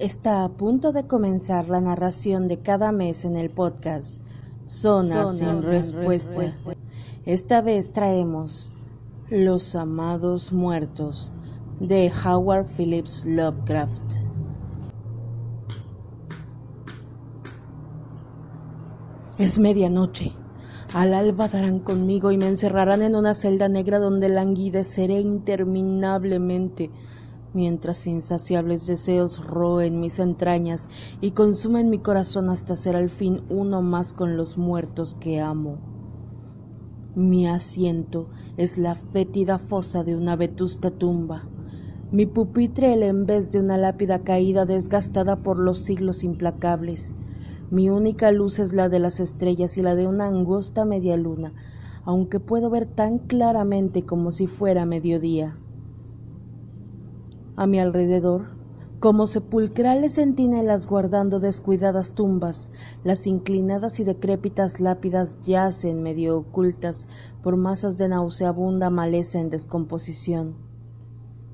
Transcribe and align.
Está 0.00 0.44
a 0.44 0.48
punto 0.48 0.92
de 0.92 1.06
comenzar 1.06 1.68
la 1.68 1.82
narración 1.82 2.48
de 2.48 2.58
cada 2.60 2.90
mes 2.90 3.26
en 3.26 3.36
el 3.36 3.50
podcast 3.50 4.22
Zona, 4.64 5.28
sin, 5.28 5.58
respuesta. 5.58 6.40
Esta 7.26 7.60
vez 7.60 7.92
traemos 7.92 8.72
Los 9.28 9.74
Amados 9.74 10.54
Muertos 10.54 11.34
de 11.80 12.10
Howard 12.24 12.64
Phillips 12.64 13.26
Lovecraft. 13.26 14.00
Es 19.36 19.58
medianoche. 19.58 20.32
Al 20.94 21.12
alba 21.12 21.48
darán 21.48 21.78
conmigo 21.78 22.32
y 22.32 22.38
me 22.38 22.46
encerrarán 22.46 23.02
en 23.02 23.16
una 23.16 23.34
celda 23.34 23.68
negra 23.68 23.98
donde 23.98 24.30
languideceré 24.30 25.20
interminablemente 25.20 26.90
mientras 27.52 28.06
insaciables 28.06 28.86
deseos 28.86 29.44
roen 29.44 30.00
mis 30.00 30.18
entrañas 30.18 30.88
y 31.20 31.32
consumen 31.32 31.90
mi 31.90 31.98
corazón 31.98 32.48
hasta 32.48 32.76
ser 32.76 32.96
al 32.96 33.08
fin 33.08 33.42
uno 33.48 33.82
más 33.82 34.12
con 34.12 34.36
los 34.36 34.56
muertos 34.56 35.14
que 35.14 35.40
amo. 35.40 35.78
Mi 37.14 37.46
asiento 37.48 38.28
es 38.56 38.78
la 38.78 38.94
fétida 38.94 39.58
fosa 39.58 40.04
de 40.04 40.14
una 40.14 40.36
vetusta 40.36 40.90
tumba, 40.90 41.48
mi 42.12 42.26
pupitre 42.26 42.92
el 42.92 43.02
en 43.02 43.26
vez 43.26 43.52
de 43.52 43.60
una 43.60 43.76
lápida 43.78 44.20
caída 44.20 44.66
desgastada 44.66 45.36
por 45.36 45.58
los 45.58 45.78
siglos 45.78 46.24
implacables. 46.24 47.16
Mi 47.70 47.88
única 47.88 48.32
luz 48.32 48.58
es 48.58 48.72
la 48.74 48.88
de 48.88 48.98
las 48.98 49.20
estrellas 49.20 49.78
y 49.78 49.82
la 49.82 49.94
de 49.94 50.08
una 50.08 50.26
angosta 50.26 50.84
media 50.84 51.16
luna, 51.16 51.52
aunque 52.04 52.40
puedo 52.40 52.68
ver 52.68 52.86
tan 52.86 53.18
claramente 53.18 54.04
como 54.04 54.32
si 54.32 54.48
fuera 54.48 54.86
mediodía 54.86 55.56
a 57.60 57.66
mi 57.66 57.78
alrededor, 57.78 58.46
como 59.00 59.26
sepulcrales 59.26 60.14
centinelas 60.14 60.86
guardando 60.86 61.40
descuidadas 61.40 62.14
tumbas, 62.14 62.70
las 63.04 63.26
inclinadas 63.26 64.00
y 64.00 64.04
decrépitas 64.04 64.80
lápidas 64.80 65.36
yacen 65.44 66.02
medio 66.02 66.38
ocultas 66.38 67.06
por 67.42 67.58
masas 67.58 67.98
de 67.98 68.08
nauseabunda 68.08 68.88
maleza 68.88 69.40
en 69.40 69.50
descomposición. 69.50 70.54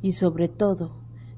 Y 0.00 0.12
sobre 0.12 0.46
todo, 0.46 0.92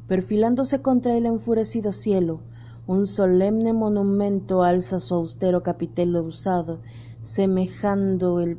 perfilándose 0.06 0.82
contra 0.82 1.16
el 1.16 1.25
enfurecido 1.25 1.94
cielo, 1.94 2.42
un 2.86 3.06
solemne 3.06 3.72
monumento 3.72 4.64
alza 4.64 5.00
su 5.00 5.14
austero 5.14 5.62
capitello 5.62 6.22
usado, 6.22 6.82
semejando 7.22 8.41
el 8.41 8.58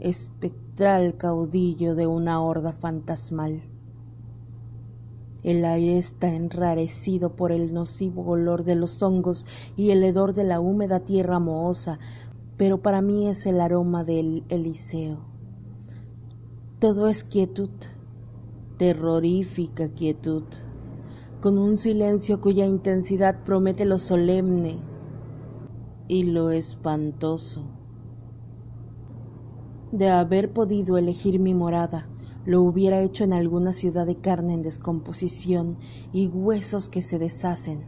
espectral 0.00 1.16
caudillo 1.16 1.94
de 1.94 2.08
una 2.08 2.42
horda 2.42 2.72
fantasmal. 2.72 3.75
El 5.46 5.64
aire 5.64 5.96
está 5.96 6.34
enrarecido 6.34 7.36
por 7.36 7.52
el 7.52 7.72
nocivo 7.72 8.24
olor 8.26 8.64
de 8.64 8.74
los 8.74 9.00
hongos 9.00 9.46
y 9.76 9.90
el 9.92 10.02
hedor 10.02 10.34
de 10.34 10.42
la 10.42 10.58
húmeda 10.58 11.04
tierra 11.04 11.38
mohosa, 11.38 12.00
pero 12.56 12.82
para 12.82 13.00
mí 13.00 13.28
es 13.28 13.46
el 13.46 13.60
aroma 13.60 14.02
del 14.02 14.42
Eliseo. 14.48 15.18
Todo 16.80 17.06
es 17.06 17.22
quietud, 17.22 17.70
terrorífica 18.76 19.88
quietud, 19.90 20.42
con 21.40 21.58
un 21.58 21.76
silencio 21.76 22.40
cuya 22.40 22.66
intensidad 22.66 23.44
promete 23.44 23.84
lo 23.84 24.00
solemne 24.00 24.80
y 26.08 26.24
lo 26.24 26.50
espantoso. 26.50 27.62
De 29.92 30.10
haber 30.10 30.52
podido 30.52 30.98
elegir 30.98 31.38
mi 31.38 31.54
morada, 31.54 32.08
lo 32.46 32.62
hubiera 32.62 33.02
hecho 33.02 33.24
en 33.24 33.32
alguna 33.32 33.74
ciudad 33.74 34.06
de 34.06 34.16
carne 34.16 34.54
en 34.54 34.62
descomposición 34.62 35.78
y 36.12 36.28
huesos 36.28 36.88
que 36.88 37.02
se 37.02 37.18
deshacen, 37.18 37.84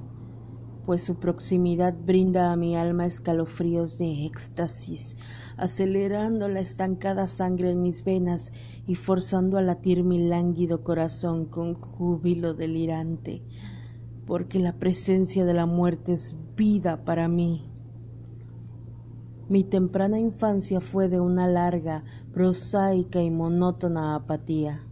pues 0.84 1.02
su 1.02 1.14
proximidad 1.14 1.94
brinda 1.94 2.50
a 2.50 2.56
mi 2.56 2.74
alma 2.74 3.06
escalofríos 3.06 3.98
de 3.98 4.26
éxtasis, 4.26 5.16
acelerando 5.56 6.48
la 6.48 6.58
estancada 6.58 7.28
sangre 7.28 7.70
en 7.70 7.82
mis 7.82 8.02
venas 8.04 8.52
y 8.86 8.96
forzando 8.96 9.58
a 9.58 9.62
latir 9.62 10.02
mi 10.02 10.18
lánguido 10.18 10.82
corazón 10.82 11.44
con 11.44 11.74
júbilo 11.74 12.52
delirante, 12.52 13.44
porque 14.26 14.58
la 14.58 14.72
presencia 14.72 15.44
de 15.44 15.54
la 15.54 15.66
muerte 15.66 16.14
es 16.14 16.34
vida 16.56 17.04
para 17.04 17.28
mí. 17.28 17.77
Mi 19.48 19.64
temprana 19.64 20.18
infancia 20.18 20.78
fue 20.78 21.08
de 21.08 21.20
una 21.20 21.48
larga, 21.48 22.04
prosaica 22.34 23.22
y 23.22 23.30
monótona 23.30 24.14
apatía. 24.14 24.84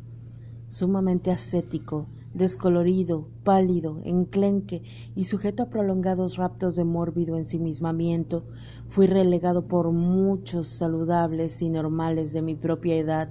Sumamente 0.68 1.30
ascético, 1.30 2.06
descolorido, 2.32 3.28
pálido, 3.44 4.00
enclenque 4.04 4.82
y 5.14 5.24
sujeto 5.24 5.64
a 5.64 5.66
prolongados 5.68 6.38
raptos 6.38 6.74
de 6.74 6.84
mórbido 6.84 7.36
ensimismamiento, 7.36 8.46
fui 8.88 9.06
relegado 9.06 9.68
por 9.68 9.92
muchos 9.92 10.68
saludables 10.68 11.60
y 11.60 11.68
normales 11.68 12.32
de 12.32 12.40
mi 12.40 12.54
propia 12.54 12.96
edad. 12.96 13.28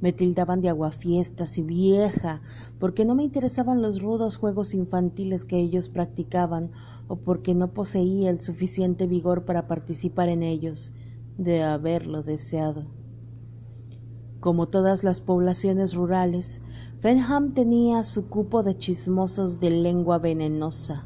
Me 0.00 0.14
tildaban 0.14 0.62
de 0.62 0.70
aguafiestas 0.70 1.58
y 1.58 1.62
vieja, 1.62 2.40
porque 2.78 3.04
no 3.04 3.14
me 3.14 3.24
interesaban 3.24 3.82
los 3.82 4.00
rudos 4.00 4.38
juegos 4.38 4.72
infantiles 4.72 5.44
que 5.44 5.58
ellos 5.58 5.90
practicaban 5.90 6.70
o 7.10 7.16
porque 7.16 7.56
no 7.56 7.74
poseía 7.74 8.30
el 8.30 8.38
suficiente 8.38 9.08
vigor 9.08 9.44
para 9.44 9.66
participar 9.66 10.28
en 10.28 10.44
ellos, 10.44 10.92
de 11.38 11.64
haberlo 11.64 12.22
deseado. 12.22 12.86
Como 14.38 14.68
todas 14.68 15.02
las 15.02 15.20
poblaciones 15.20 15.94
rurales, 15.94 16.60
Fenham 17.00 17.50
tenía 17.50 18.04
su 18.04 18.28
cupo 18.28 18.62
de 18.62 18.78
chismosos 18.78 19.58
de 19.58 19.70
lengua 19.70 20.18
venenosa. 20.18 21.04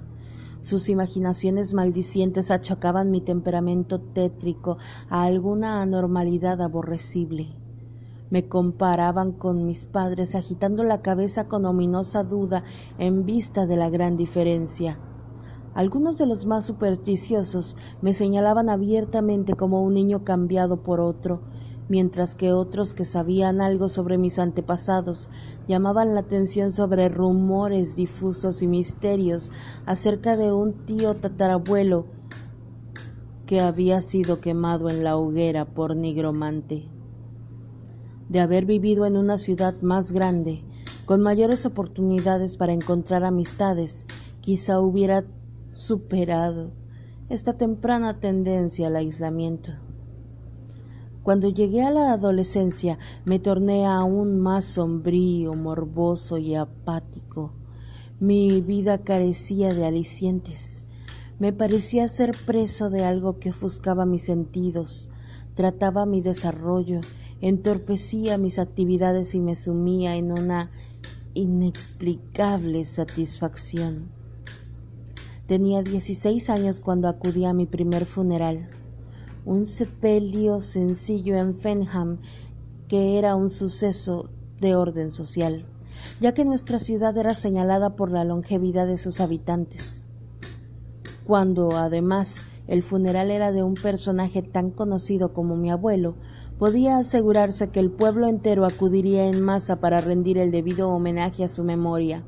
Sus 0.61 0.91
imaginaciones 0.91 1.73
maldicientes 1.73 2.51
achacaban 2.51 3.11
mi 3.11 3.23
temperamento 3.23 3.99
tétrico 3.99 4.77
a 5.09 5.23
alguna 5.23 5.81
anormalidad 5.81 6.61
aborrecible. 6.61 7.57
Me 8.29 8.47
comparaban 8.47 9.33
con 9.33 9.65
mis 9.65 9.87
padres 9.87 10.35
agitando 10.35 10.85
la 10.85 11.01
cabeza 11.01 11.49
con 11.49 11.65
ominosa 11.65 12.25
duda 12.25 12.63
en 12.99 13.25
vista 13.25 13.65
de 13.65 13.79
la 13.79 13.89
gran 13.89 14.19
diferencia. 14.19 14.99
Algunos 15.75 16.19
de 16.19 16.27
los 16.27 16.47
más 16.47 16.65
supersticiosos 16.65 17.77
me 18.01 18.15
señalaban 18.15 18.69
abiertamente 18.69 19.55
como 19.55 19.83
un 19.83 19.95
niño 19.95 20.23
cambiado 20.23 20.77
por 20.77 21.01
otro, 21.01 21.41
mientras 21.89 22.37
que 22.37 22.53
otros 22.53 22.95
que 22.95 23.05
sabían 23.05 23.61
algo 23.61 23.89
sobre 23.89 24.17
mis 24.17 24.39
antepasados 24.39 25.29
llamaban 25.67 26.15
la 26.15 26.21
atención 26.21 26.71
sobre 26.71 27.09
rumores 27.09 27.97
difusos 27.97 28.63
y 28.63 28.69
misterios 28.69 29.51
acerca 29.85 30.37
de 30.37 30.53
un 30.53 30.75
tío 30.87 31.15
tatarabuelo 31.15 32.07
que 33.47 33.61
había 33.61 34.01
sido 34.01 34.41
quemado 34.41 34.89
en 34.89 35.03
la 35.03 35.17
hoguera 35.17 35.65
por 35.65 35.97
nigromante. 35.97 36.89
De 38.29 38.41
haber 38.41 38.65
vivido 38.65 39.07
en 39.07 39.17
una 39.17 39.39
ciudad 39.39 39.75
más 39.83 40.13
grande, 40.13 40.63
con 41.05 41.21
mayores 41.21 41.67
oportunidades 41.67 42.57
para 42.57 42.73
encontrar 42.73 43.25
amistades, 43.25 44.07
quizá 44.41 44.81
hubiera 44.81 45.25
superado 45.75 46.71
esta 47.29 47.55
temprana 47.55 48.21
tendencia 48.21 48.87
al 48.87 48.97
aislamiento. 48.97 49.73
Cuando 51.23 51.49
llegué 51.49 51.83
a 51.83 51.91
la 51.91 52.13
adolescencia 52.13 52.99
me 53.25 53.39
torné 53.39 53.87
aún 53.87 54.41
más 54.41 54.65
sombrío, 54.65 55.55
morboso 55.55 56.39
y 56.39 56.55
apático. 56.55 57.53
Mi 58.21 58.61
vida 58.61 58.99
carecía 58.99 59.75
de 59.75 59.85
alicientes. 59.85 60.85
Me 61.39 61.53
parecía 61.53 62.07
ser 62.09 62.33
preso 62.47 62.89
de 62.89 63.05
algo 63.05 63.39
que 63.39 63.51
ofuscaba 63.51 64.07
mis 64.07 64.23
sentidos, 64.23 65.09
trataba 65.55 66.07
mi 66.07 66.21
desarrollo, 66.21 67.01
entorpecía 67.41 68.39
mis 68.39 68.59
actividades 68.59 69.35
y 69.35 69.41
me 69.41 69.57
sumía 69.57 70.15
en 70.15 70.31
una 70.31 70.71
inexplicable 71.35 72.85
satisfacción. 72.85 74.14
Tenía 75.47 75.83
16 75.83 76.49
años 76.49 76.81
cuando 76.81 77.07
acudí 77.07 77.45
a 77.45 77.53
mi 77.53 77.67
primer 77.67 78.07
funeral, 78.07 78.71
un 79.45 79.67
sepelio 79.67 80.63
sencillo 80.63 81.37
en 81.37 81.55
Fenham 81.55 82.17
que 82.89 83.19
era 83.19 83.37
un 83.37 83.51
suceso 83.51 84.31
de 84.59 84.75
orden 84.75 85.11
social, 85.11 85.67
ya 86.19 86.33
que 86.33 86.47
nuestra 86.47 86.79
ciudad 86.79 87.15
era 87.19 87.35
señalada 87.35 87.95
por 87.95 88.11
la 88.11 88.25
longevidad 88.25 88.87
de 88.87 88.97
sus 88.97 89.21
habitantes. 89.21 90.03
Cuando, 91.27 91.77
además, 91.77 92.45
el 92.67 92.83
funeral 92.83 93.31
era 93.31 93.53
de 93.53 93.63
un 93.63 93.75
personaje 93.75 94.41
tan 94.41 94.71
conocido 94.71 95.35
como 95.35 95.57
mi 95.57 95.71
abuelo, 95.71 96.15
podía 96.59 96.97
asegurarse 96.97 97.69
que 97.69 97.81
el 97.81 97.91
pueblo 97.91 98.29
entero 98.29 98.65
acudiría 98.65 99.27
en 99.27 99.43
masa 99.43 99.77
para 99.77 100.01
rendir 100.01 100.39
el 100.39 100.51
debido 100.51 100.89
homenaje 100.89 101.45
a 101.45 101.51
su 101.51 101.65
memoria 101.65 102.25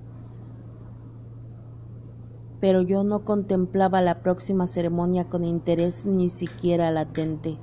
pero 2.60 2.82
yo 2.82 3.04
no 3.04 3.24
contemplaba 3.24 4.00
la 4.00 4.20
próxima 4.20 4.66
ceremonia 4.66 5.28
con 5.28 5.44
interés 5.44 6.06
ni 6.06 6.30
siquiera 6.30 6.90
latente. 6.90 7.58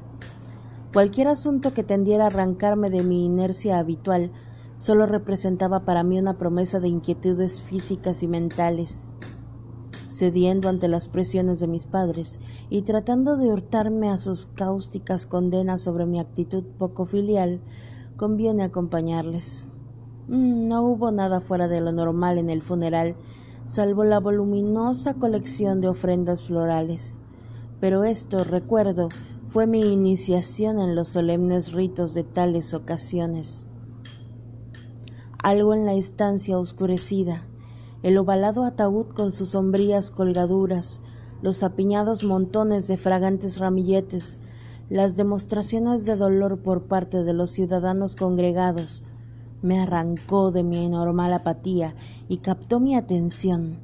Cualquier 0.94 1.28
asunto 1.28 1.74
que 1.74 1.84
tendiera 1.84 2.26
a 2.26 2.28
arrancarme 2.28 2.90
de 2.90 3.04
mi 3.04 3.26
inercia 3.26 3.80
habitual 3.80 4.32
solo 4.76 5.06
representaba 5.06 5.86
para 5.86 6.04
mí 6.04 6.20
una 6.20 6.38
promesa 6.38 6.80
de 6.80 6.88
inquietudes 6.90 7.62
físicas 7.64 8.24
y 8.24 8.28
mentales. 8.28 9.14
cediendo 10.08 10.70
ante 10.70 10.88
las 10.88 11.08
presiones 11.08 11.60
de 11.60 11.66
mis 11.66 11.86
padres 11.88 12.40
y 12.70 12.84
tratando 12.84 13.36
de 13.36 13.48
hurtarme 13.48 14.10
a 14.10 14.20
sus 14.20 14.46
cáusticas 14.46 15.26
condenas 15.26 15.82
sobre 15.82 16.06
mi 16.06 16.20
actitud 16.20 16.64
poco 16.78 17.06
filial, 17.06 17.62
conviene 18.16 18.64
acompañarles. 18.64 19.70
Mm, 20.28 20.68
no 20.68 20.84
hubo 20.84 21.12
nada 21.12 21.40
fuera 21.40 21.68
de 21.68 21.82
lo 21.82 21.92
normal 21.92 22.38
en 22.38 22.50
el 22.50 22.62
funeral, 22.62 23.16
salvo 23.66 24.04
la 24.04 24.20
voluminosa 24.20 25.14
colección 25.14 25.82
de 25.82 25.88
ofrendas 25.88 26.44
florales. 26.44 27.20
Pero 27.80 28.04
esto, 28.04 28.44
recuerdo, 28.44 29.10
fue 29.46 29.68
mi 29.68 29.82
iniciación 29.82 30.80
en 30.80 30.96
los 30.96 31.10
solemnes 31.10 31.74
ritos 31.74 32.14
de 32.14 32.24
tales 32.24 32.74
ocasiones. 32.74 33.70
Algo 35.38 35.74
en 35.74 35.86
la 35.86 35.94
estancia 35.94 36.58
oscurecida, 36.58 37.46
el 38.02 38.18
ovalado 38.18 38.64
ataúd 38.64 39.08
con 39.08 39.32
sus 39.32 39.50
sombrías 39.50 40.12
colgaduras, 40.12 41.02
los 41.42 41.64
apiñados 41.64 42.24
montones 42.24 42.88
de 42.88 42.98
fragantes 42.98 43.60
ramilletes, 43.60 44.40
las 44.90 45.18
demostraciones 45.18 46.06
de 46.06 46.16
dolor 46.16 46.60
por 46.60 46.84
parte 46.84 47.24
de 47.24 47.34
los 47.34 47.52
ciudadanos 47.52 48.16
congregados, 48.16 49.04
me 49.64 49.80
arrancó 49.80 50.52
de 50.52 50.62
mi 50.62 50.90
normal 50.90 51.32
apatía 51.34 51.96
y 52.28 52.38
captó 52.38 52.82
mi 52.82 52.96
atención, 52.96 53.80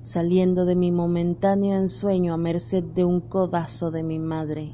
saliendo 0.00 0.64
de 0.64 0.74
mi 0.74 0.90
momentáneo 0.90 1.78
ensueño 1.78 2.32
a 2.32 2.38
merced 2.38 2.82
de 2.82 3.04
un 3.04 3.20
codazo 3.20 3.90
de 3.90 4.02
mi 4.02 4.18
madre. 4.18 4.72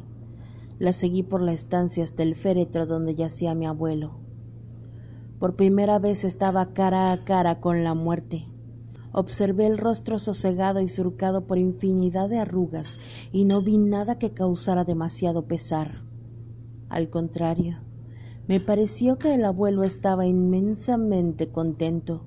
La 0.79 0.93
seguí 0.93 1.25
por 1.25 1.43
la 1.43 1.53
estancia 1.53 2.05
hasta 2.05 2.23
el 2.23 2.37
féretro 2.37 2.87
donde 2.87 3.17
yacía 3.17 3.55
mi 3.57 3.67
abuelo. 3.67 4.13
Por 5.41 5.57
primera 5.57 5.99
vez 5.99 6.25
estaba 6.25 6.73
cara 6.73 7.11
a 7.11 7.25
cara 7.25 7.61
con 7.61 7.83
la 7.83 7.95
muerte. 7.95 8.47
Observé 9.11 9.67
el 9.67 9.77
rostro 9.77 10.21
sosegado 10.21 10.81
y 10.81 10.89
surcado 10.89 11.49
por 11.49 11.59
infinidad 11.59 12.29
de 12.29 12.39
arrugas 12.39 13.01
y 13.33 13.45
no 13.45 13.61
vi 13.61 13.77
nada 13.77 14.19
que 14.19 14.31
causara 14.31 14.85
demasiado 14.85 15.47
pesar. 15.47 16.03
Al 16.89 17.11
contrario, 17.11 17.79
me 18.47 18.61
pareció 18.61 19.17
que 19.17 19.35
el 19.35 19.45
abuelo 19.47 19.85
estaba 19.85 20.27
inmensamente 20.27 21.49
contento, 21.49 22.27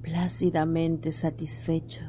plácidamente 0.00 1.12
satisfecho. 1.12 2.00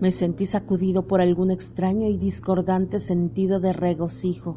Me 0.00 0.10
sentí 0.10 0.46
sacudido 0.46 1.06
por 1.06 1.20
algún 1.20 1.50
extraño 1.50 2.06
y 2.06 2.16
discordante 2.16 2.98
sentido 2.98 3.60
de 3.60 3.74
regocijo. 3.74 4.56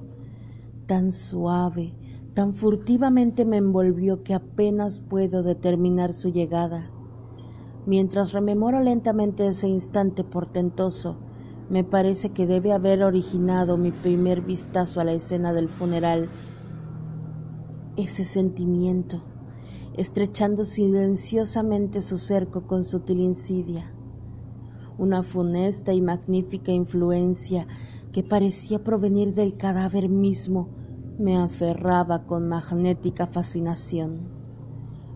Tan 0.86 1.12
suave, 1.12 1.94
tan 2.33 2.53
furtivamente 2.53 3.44
me 3.44 3.57
envolvió 3.57 4.24
que 4.24 4.33
apenas 4.33 5.00
puedo 5.00 5.44
determinar 5.44 6.13
su 6.13 6.31
llegada. 6.31 6.89
Mientras 7.86 8.31
rememoro 8.31 8.80
lentamente 8.81 9.45
ese 9.47 9.68
instante 9.68 10.24
portentoso, 10.24 11.18
me 11.69 11.83
parece 11.83 12.30
que 12.30 12.47
debe 12.47 12.71
haber 12.71 13.04
originado 13.04 13.77
mi 13.77 13.92
primer 13.92 14.42
vistazo 14.42 15.01
a 15.01 15.04
la 15.04 15.13
escena 15.13 15.51
del 15.51 15.68
funeral 15.68 16.30
ese 18.03 18.24
sentimiento, 18.24 19.21
estrechando 19.95 20.65
silenciosamente 20.65 22.01
su 22.01 22.18
cerco 22.18 22.68
con 22.68 22.83
sutil 22.83 23.19
insidia. 23.19 23.94
Una 24.98 25.24
funesta 25.24 25.94
y 25.94 26.01
magnífica 26.01 26.71
influencia 26.71 27.68
que 28.12 28.24
parecía 28.24 28.83
provenir 28.83 29.33
del 29.33 29.57
cadáver 29.57 30.09
mismo 30.09 30.69
me 31.18 31.38
aferraba 31.38 32.25
con 32.25 32.48
magnética 32.50 33.27
fascinación. 33.27 34.42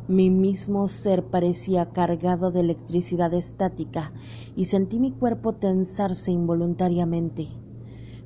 Mi 0.07 0.29
mismo 0.29 0.87
ser 0.87 1.25
parecía 1.25 1.89
cargado 1.89 2.51
de 2.51 2.59
electricidad 2.59 3.33
estática 3.33 4.13
y 4.55 4.65
sentí 4.65 4.99
mi 4.99 5.11
cuerpo 5.11 5.53
tensarse 5.53 6.31
involuntariamente. 6.31 7.64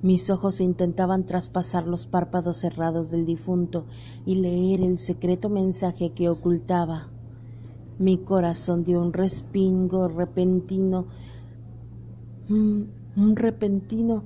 Mis 0.02 0.30
ojos 0.30 0.62
intentaban 0.62 1.26
traspasar 1.26 1.88
los 1.88 2.06
párpados 2.06 2.58
cerrados 2.58 3.12
del 3.12 3.26
difunto 3.26 3.86
y 4.26 4.36
leer 4.36 4.82
el 4.82 4.98
secreto 4.98 5.50
mensaje 5.50 6.12
que 6.12 6.30
ocultaba. 6.30 7.10
Mi 7.98 8.18
corazón 8.18 8.84
dio 8.84 9.02
un 9.02 9.12
respingo 9.12 10.08
repentino, 10.08 11.06
un 12.50 13.36
repentino, 13.36 14.24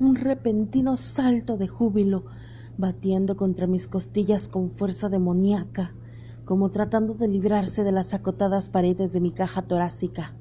un 0.00 0.16
repentino 0.16 0.96
salto 0.96 1.56
de 1.56 1.68
júbilo, 1.68 2.24
batiendo 2.76 3.36
contra 3.36 3.66
mis 3.68 3.86
costillas 3.86 4.48
con 4.48 4.68
fuerza 4.68 5.08
demoníaca 5.08 5.92
como 6.44 6.70
tratando 6.70 7.14
de 7.14 7.28
librarse 7.28 7.84
de 7.84 7.92
las 7.92 8.14
acotadas 8.14 8.68
paredes 8.68 9.12
de 9.12 9.20
mi 9.20 9.30
caja 9.30 9.62
torácica. 9.62 10.34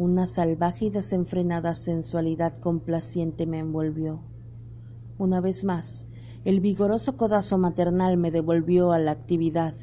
Una 0.00 0.26
salvaje 0.26 0.86
y 0.86 0.90
desenfrenada 0.90 1.74
sensualidad 1.74 2.58
complaciente 2.58 3.44
me 3.44 3.58
envolvió. 3.58 4.22
Una 5.18 5.42
vez 5.42 5.62
más, 5.62 6.06
el 6.46 6.60
vigoroso 6.60 7.18
codazo 7.18 7.58
maternal 7.58 8.16
me 8.16 8.30
devolvió 8.30 8.92
a 8.92 8.98
la 8.98 9.10
actividad. 9.10 9.74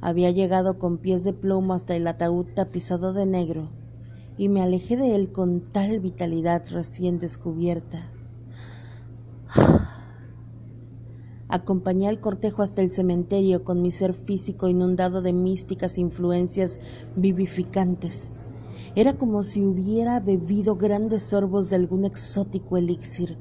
Había 0.00 0.32
llegado 0.32 0.80
con 0.80 0.98
pies 0.98 1.22
de 1.22 1.34
plomo 1.34 1.74
hasta 1.74 1.94
el 1.94 2.08
ataúd 2.08 2.46
tapizado 2.52 3.12
de 3.12 3.26
negro, 3.26 3.70
y 4.36 4.48
me 4.48 4.60
alejé 4.60 4.96
de 4.96 5.14
él 5.14 5.30
con 5.30 5.60
tal 5.60 6.00
vitalidad 6.00 6.64
recién 6.72 7.20
descubierta. 7.20 8.10
Acompañé 11.48 12.08
al 12.08 12.18
cortejo 12.18 12.62
hasta 12.62 12.82
el 12.82 12.90
cementerio 12.90 13.62
con 13.62 13.82
mi 13.82 13.92
ser 13.92 14.14
físico 14.14 14.66
inundado 14.66 15.22
de 15.22 15.32
místicas 15.32 15.96
influencias 15.96 16.80
vivificantes. 17.14 18.40
Era 18.94 19.16
como 19.16 19.42
si 19.42 19.64
hubiera 19.64 20.20
bebido 20.20 20.76
grandes 20.76 21.24
sorbos 21.24 21.70
de 21.70 21.76
algún 21.76 22.04
exótico 22.04 22.76
elixir, 22.76 23.38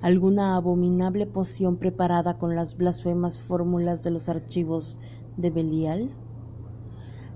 alguna 0.00 0.56
abominable 0.56 1.26
poción 1.26 1.76
preparada 1.76 2.38
con 2.38 2.54
las 2.54 2.76
blasfemas 2.76 3.38
fórmulas 3.38 4.04
de 4.04 4.10
los 4.10 4.28
archivos 4.28 4.98
de 5.36 5.50
Belial. 5.50 6.10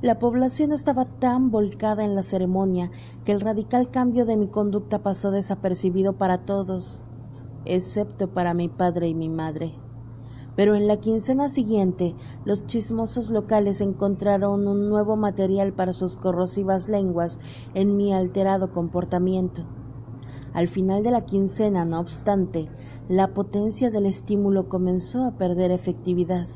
La 0.03 0.19
población 0.19 0.73
estaba 0.73 1.05
tan 1.05 1.51
volcada 1.51 2.05
en 2.05 2.15
la 2.15 2.23
ceremonia 2.23 2.91
que 3.25 3.33
el 3.33 3.41
radical 3.41 3.91
cambio 3.91 4.27
de 4.27 4.37
mi 4.37 4.47
conducta 4.47 5.03
pasó 5.03 5.31
desapercibido 5.33 6.13
para 6.13 6.45
todos, 6.45 7.03
excepto 7.65 8.29
para 8.29 8.55
mi 8.55 8.69
padre 8.69 9.09
y 9.09 9.15
mi 9.15 9.29
madre 9.29 9.75
pero 10.59 10.75
en 10.75 10.89
la 10.89 10.97
quincena 10.97 11.49
siguiente 11.49 12.17
los 12.45 12.67
chismosos 12.67 13.31
locales 13.31 13.81
encontraron 13.81 14.67
un 14.67 14.89
nuevo 14.89 15.15
material 15.15 15.73
para 15.73 15.93
sus 15.93 16.17
corrosivas 16.17 16.89
lenguas 16.89 17.39
en 17.75 17.97
mi 17.97 18.13
alterado 18.13 18.73
comportamiento. 18.73 19.63
Al 20.53 20.67
final 20.67 21.05
de 21.05 21.13
la 21.13 21.25
quincena, 21.25 21.85
no 21.85 22.01
obstante, 22.01 22.69
la 23.09 23.35
potencia 23.35 23.93
del 23.93 24.07
estímulo 24.07 24.69
comenzó 24.69 25.23
a 25.23 25.39
perder 25.39 25.71
efectividad. 25.71 26.49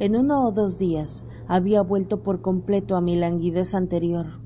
En 0.00 0.16
uno 0.16 0.44
o 0.44 0.50
dos 0.50 0.76
días 0.76 1.22
había 1.46 1.82
vuelto 1.82 2.24
por 2.24 2.40
completo 2.40 2.96
a 2.96 3.00
mi 3.00 3.14
languidez 3.14 3.76
anterior, 3.76 4.40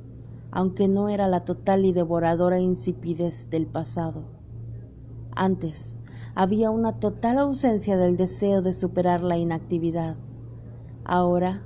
aunque 0.51 0.87
no 0.87 1.09
era 1.09 1.29
la 1.29 1.47
total 1.47 1.87
y 1.87 1.95
devoradora 1.95 2.61
insipidez 2.61 3.49
del 3.49 3.67
pasado. 3.67 4.25
Antes, 5.35 5.97
había 6.41 6.71
una 6.71 6.93
total 6.93 7.37
ausencia 7.37 7.99
del 7.99 8.17
deseo 8.17 8.63
de 8.63 8.73
superar 8.73 9.23
la 9.23 9.37
inactividad. 9.37 10.17
Ahora, 11.05 11.63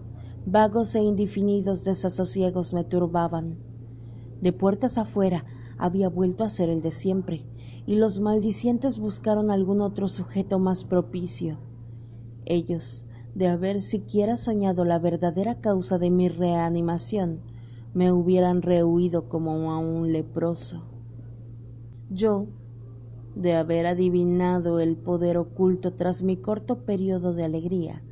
vagos 0.47 0.97
e 0.97 1.01
indefinidos 1.01 1.85
desasosiegos 1.85 2.75
me 2.75 2.83
turbaban. 2.83 3.57
De 4.41 4.53
puertas 4.53 4.99
afuera 4.99 5.45
había 5.79 6.09
vuelto 6.09 6.43
a 6.43 6.49
ser 6.49 6.71
el 6.71 6.83
de 6.83 6.91
siempre, 6.91 7.47
y 7.87 7.95
los 7.95 8.19
maldicientes 8.19 8.99
buscaron 8.99 9.53
algún 9.53 9.81
otro 9.81 10.09
sujeto 10.09 10.59
más 10.59 10.83
propicio. 10.83 11.59
Ellos, 12.45 13.07
de 13.37 13.47
haber 13.47 13.81
siquiera 13.81 14.37
soñado 14.37 14.85
la 14.85 14.99
verdadera 14.99 15.61
causa 15.61 15.99
de 15.99 16.11
mi 16.11 16.29
reanimación, 16.29 17.43
me 17.93 18.11
hubieran 18.11 18.61
rehuido 18.61 19.29
como 19.29 19.71
a 19.71 19.79
un 19.79 20.13
leproso. 20.13 20.83
Yo, 22.11 22.49
de 23.35 23.55
haber 23.55 23.87
adivinado 23.87 24.81
el 24.81 24.97
poder 24.97 25.37
oculto 25.37 25.93
tras 25.93 26.23
mi 26.23 26.37
corto 26.37 26.85
periodo 26.85 27.35
de 27.35 27.45
alegría, 27.45 28.03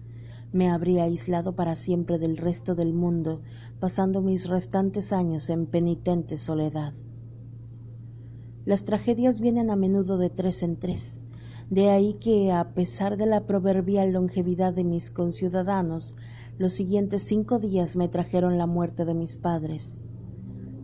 me 0.53 0.71
habría 0.71 1.05
aislado 1.05 1.55
para 1.57 1.75
siempre 1.75 2.19
del 2.19 2.37
resto 2.37 2.75
del 2.75 2.93
mundo, 2.93 3.41
pasando 3.81 4.21
mis 4.21 4.49
restantes 4.49 5.13
años 5.13 5.49
en 5.49 5.67
penitente 5.67 6.39
soledad. 6.39 6.93
Las 8.65 8.85
tragedias 8.85 9.41
vienen 9.41 9.71
a 9.71 9.77
menudo 9.77 10.19
de 10.19 10.31
tres 10.31 10.63
en 10.63 10.77
tres, 10.77 11.25
de 11.71 11.89
ahí 11.89 12.15
que, 12.15 12.53
a 12.53 12.75
pesar 12.75 13.17
de 13.17 13.27
la 13.27 13.47
proverbial 13.47 14.13
longevidad 14.13 14.75
de 14.75 14.85
mis 14.85 15.11
conciudadanos, 15.11 16.15
los 16.59 16.75
siguientes 16.75 17.23
cinco 17.23 17.59
días 17.59 17.97
me 17.97 18.09
trajeron 18.09 18.59
la 18.59 18.67
muerte 18.67 19.05
de 19.05 19.15
mis 19.15 19.37
padres. 19.37 20.05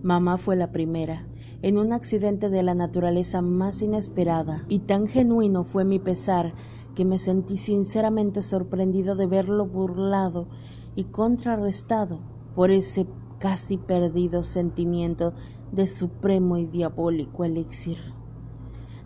Mamá 0.03 0.39
fue 0.39 0.57
la 0.57 0.73
primera, 0.73 1.27
en 1.63 1.77
un 1.77 1.93
accidente 1.93 2.51
de 2.51 2.63
la 2.63 2.75
naturaleza 2.75 3.43
más 3.43 3.83
inesperada, 3.83 4.65
y 4.69 4.81
tan 4.81 5.09
genuino 5.09 5.65
fue 5.65 5.85
mi 5.85 5.99
pesar 5.99 6.53
que 6.95 7.05
me 7.05 7.19
sentí 7.19 7.57
sinceramente 7.57 8.43
sorprendido 8.43 9.17
de 9.17 9.27
verlo 9.27 9.67
burlado 9.67 10.49
y 10.95 11.05
contrarrestado 11.05 12.21
por 12.55 12.71
ese 12.71 13.07
casi 13.39 13.77
perdido 13.77 14.43
sentimiento 14.43 15.33
de 15.73 15.87
supremo 15.87 16.59
y 16.59 16.67
diabólico 16.67 17.45
elixir. 17.45 17.99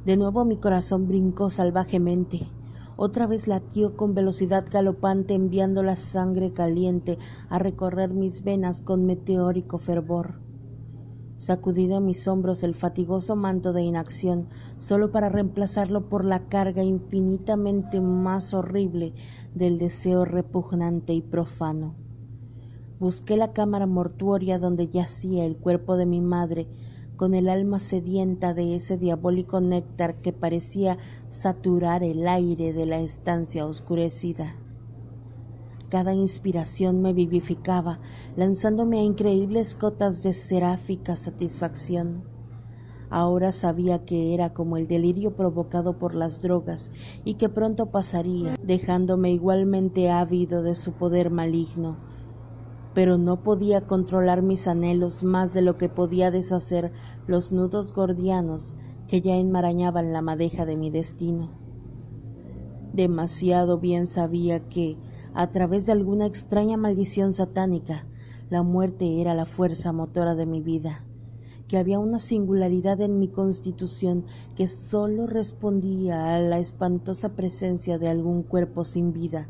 De 0.04 0.16
nuevo 0.16 0.44
mi 0.44 0.56
corazón 0.56 1.06
brincó 1.06 1.50
salvajemente. 1.50 2.48
Otra 2.96 3.26
vez 3.26 3.46
latió 3.46 3.96
con 3.96 4.14
velocidad 4.14 4.64
galopante 4.70 5.34
enviando 5.34 5.82
la 5.82 5.96
sangre 5.96 6.52
caliente 6.52 7.18
a 7.48 7.58
recorrer 7.58 8.10
mis 8.10 8.42
venas 8.42 8.82
con 8.82 9.06
meteórico 9.06 9.78
fervor. 9.78 10.41
Sacudí 11.42 11.88
de 11.88 11.98
mis 11.98 12.28
hombros 12.28 12.62
el 12.62 12.72
fatigoso 12.72 13.34
manto 13.34 13.72
de 13.72 13.82
inacción, 13.82 14.46
solo 14.76 15.10
para 15.10 15.28
reemplazarlo 15.28 16.08
por 16.08 16.24
la 16.24 16.46
carga 16.46 16.84
infinitamente 16.84 18.00
más 18.00 18.54
horrible 18.54 19.12
del 19.52 19.76
deseo 19.76 20.24
repugnante 20.24 21.14
y 21.14 21.20
profano. 21.20 21.96
Busqué 23.00 23.36
la 23.36 23.52
cámara 23.52 23.86
mortuoria 23.86 24.60
donde 24.60 24.86
yacía 24.86 25.44
el 25.44 25.56
cuerpo 25.56 25.96
de 25.96 26.06
mi 26.06 26.20
madre, 26.20 26.68
con 27.16 27.34
el 27.34 27.48
alma 27.48 27.80
sedienta 27.80 28.54
de 28.54 28.76
ese 28.76 28.96
diabólico 28.96 29.60
néctar 29.60 30.20
que 30.22 30.32
parecía 30.32 30.96
saturar 31.28 32.04
el 32.04 32.28
aire 32.28 32.72
de 32.72 32.86
la 32.86 33.00
estancia 33.00 33.66
oscurecida. 33.66 34.54
Cada 35.92 36.14
inspiración 36.14 37.02
me 37.02 37.12
vivificaba, 37.12 37.98
lanzándome 38.34 39.00
a 39.00 39.02
increíbles 39.02 39.74
cotas 39.74 40.22
de 40.22 40.32
seráfica 40.32 41.16
satisfacción. 41.16 42.24
Ahora 43.10 43.52
sabía 43.52 44.06
que 44.06 44.32
era 44.32 44.54
como 44.54 44.78
el 44.78 44.86
delirio 44.86 45.36
provocado 45.36 45.98
por 45.98 46.14
las 46.14 46.40
drogas 46.40 46.92
y 47.26 47.34
que 47.34 47.50
pronto 47.50 47.90
pasaría, 47.90 48.56
dejándome 48.62 49.32
igualmente 49.32 50.10
ávido 50.10 50.62
de 50.62 50.76
su 50.76 50.92
poder 50.92 51.28
maligno. 51.28 51.98
Pero 52.94 53.18
no 53.18 53.42
podía 53.42 53.82
controlar 53.82 54.40
mis 54.40 54.68
anhelos 54.68 55.22
más 55.22 55.52
de 55.52 55.60
lo 55.60 55.76
que 55.76 55.90
podía 55.90 56.30
deshacer 56.30 56.90
los 57.26 57.52
nudos 57.52 57.92
gordianos 57.92 58.72
que 59.08 59.20
ya 59.20 59.36
enmarañaban 59.36 60.14
la 60.14 60.22
madeja 60.22 60.64
de 60.64 60.74
mi 60.74 60.88
destino. 60.88 61.50
Demasiado 62.94 63.78
bien 63.78 64.06
sabía 64.06 64.60
que, 64.70 64.96
a 65.34 65.50
través 65.50 65.86
de 65.86 65.92
alguna 65.92 66.26
extraña 66.26 66.76
maldición 66.76 67.32
satánica, 67.32 68.06
la 68.50 68.62
muerte 68.62 69.20
era 69.20 69.34
la 69.34 69.46
fuerza 69.46 69.92
motora 69.92 70.34
de 70.34 70.44
mi 70.46 70.60
vida, 70.60 71.04
que 71.68 71.78
había 71.78 71.98
una 71.98 72.18
singularidad 72.18 73.00
en 73.00 73.18
mi 73.18 73.28
constitución 73.28 74.24
que 74.56 74.68
sólo 74.68 75.26
respondía 75.26 76.34
a 76.34 76.38
la 76.38 76.58
espantosa 76.58 77.30
presencia 77.30 77.98
de 77.98 78.08
algún 78.08 78.42
cuerpo 78.42 78.84
sin 78.84 79.12
vida. 79.12 79.48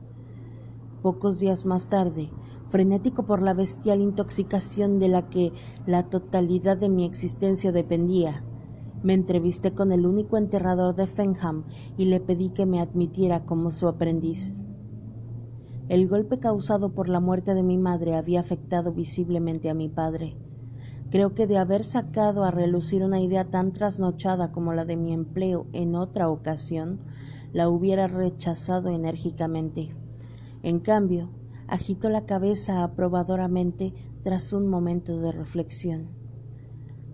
Pocos 1.03 1.41
días 1.41 1.67
más 1.67 1.89
tarde, 1.89 2.31
frenético 2.67 3.25
por 3.25 3.43
la 3.43 3.55
bestial 3.55 4.01
intoxicación 4.01 5.01
de 5.01 5.09
la 5.09 5.29
que 5.29 5.53
la 5.85 6.05
totalidad 6.09 6.77
de 6.77 6.89
mi 6.89 7.05
existencia 7.05 7.73
dependía, 7.73 8.45
me 9.03 9.15
entrevisté 9.15 9.73
con 9.73 9.91
el 9.91 10.07
único 10.07 10.37
enterrador 10.37 10.95
de 10.95 11.09
Fenham 11.09 11.65
y 11.97 12.05
le 12.05 12.21
pedí 12.21 12.51
que 12.51 12.67
me 12.67 12.81
admitiera 12.81 13.45
como 13.45 13.73
su 13.73 13.89
aprendiz. 13.89 14.63
El 15.93 16.09
golpe 16.09 16.39
causado 16.39 16.95
por 16.95 17.11
la 17.11 17.21
muerte 17.21 17.53
de 17.53 17.63
mi 17.63 17.77
madre 17.77 18.15
había 18.15 18.41
afectado 18.41 18.95
visiblemente 18.95 19.69
a 19.69 19.75
mi 19.75 19.91
padre. 19.91 20.39
Creo 21.11 21.35
que 21.35 21.47
de 21.47 21.59
haber 21.59 21.85
sacado 21.85 22.45
a 22.45 22.51
relucir 22.51 23.05
una 23.05 23.21
idea 23.21 23.51
tan 23.51 23.73
trasnochada 23.73 24.53
como 24.53 24.73
la 24.73 24.87
de 24.87 24.97
mi 24.97 25.13
empleo 25.13 25.67
en 25.75 25.95
otra 25.95 26.31
ocasión, 26.31 27.01
la 27.53 27.69
hubiera 27.69 28.09
rechazado 28.09 28.89
enérgicamente. 28.89 29.95
En 30.63 30.81
cambio, 30.81 31.29
agitó 31.67 32.09
la 32.09 32.25
cabeza 32.25 32.85
aprobadoramente 32.85 33.93
tras 34.23 34.55
un 34.55 34.69
momento 34.69 35.19
de 35.19 35.31
reflexión. 35.31 36.09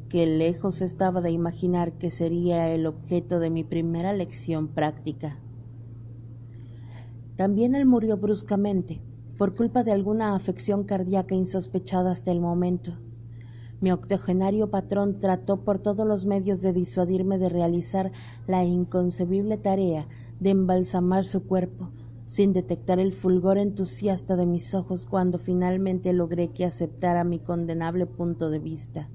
Que 0.09 0.25
lejos 0.25 0.83
estaba 0.83 1.21
de 1.21 1.33
imaginar 1.33 1.95
que 1.95 2.13
sería 2.13 2.69
el 2.69 2.87
objeto 2.87 3.41
de 3.41 3.51
mi 3.51 3.65
primera 3.65 4.13
lección 4.13 4.69
práctica. 4.69 5.41
También 7.39 7.77
él 7.77 7.87
murió 7.87 8.17
bruscamente, 8.17 9.01
por 9.39 9.55
culpa 9.55 9.85
de 9.85 9.93
alguna 9.93 10.35
afección 10.35 10.83
cardíaca 10.83 11.37
insospechada 11.37 12.11
hasta 12.11 12.33
el 12.33 12.41
momento. 12.41 12.99
Mi 13.81 13.93
octogenario 13.93 14.73
patrón 14.73 15.21
trató 15.21 15.63
por 15.63 15.79
todos 15.79 16.05
los 16.05 16.27
medios 16.27 16.63
de 16.63 16.73
disuadirme 16.73 17.39
de 17.39 17.49
realizar 17.49 18.11
la 18.49 18.65
inconcebible 18.65 19.57
tarea 19.57 20.09
de 20.41 20.51
embalsamar 20.51 21.25
su 21.25 21.45
cuerpo, 21.45 21.93
sin 22.25 22.53
detectar 22.53 22.99
el 22.99 23.13
fulgor 23.13 23.57
entusiasta 23.57 24.35
de 24.35 24.45
mis 24.45 24.75
ojos 24.75 25.07
cuando 25.07 25.39
finalmente 25.39 26.13
logré 26.13 26.49
que 26.49 26.65
aceptara 26.65 27.23
mi 27.23 27.39
condenable 27.39 28.07
punto 28.07 28.51
de 28.51 28.59
vista. 28.59 29.11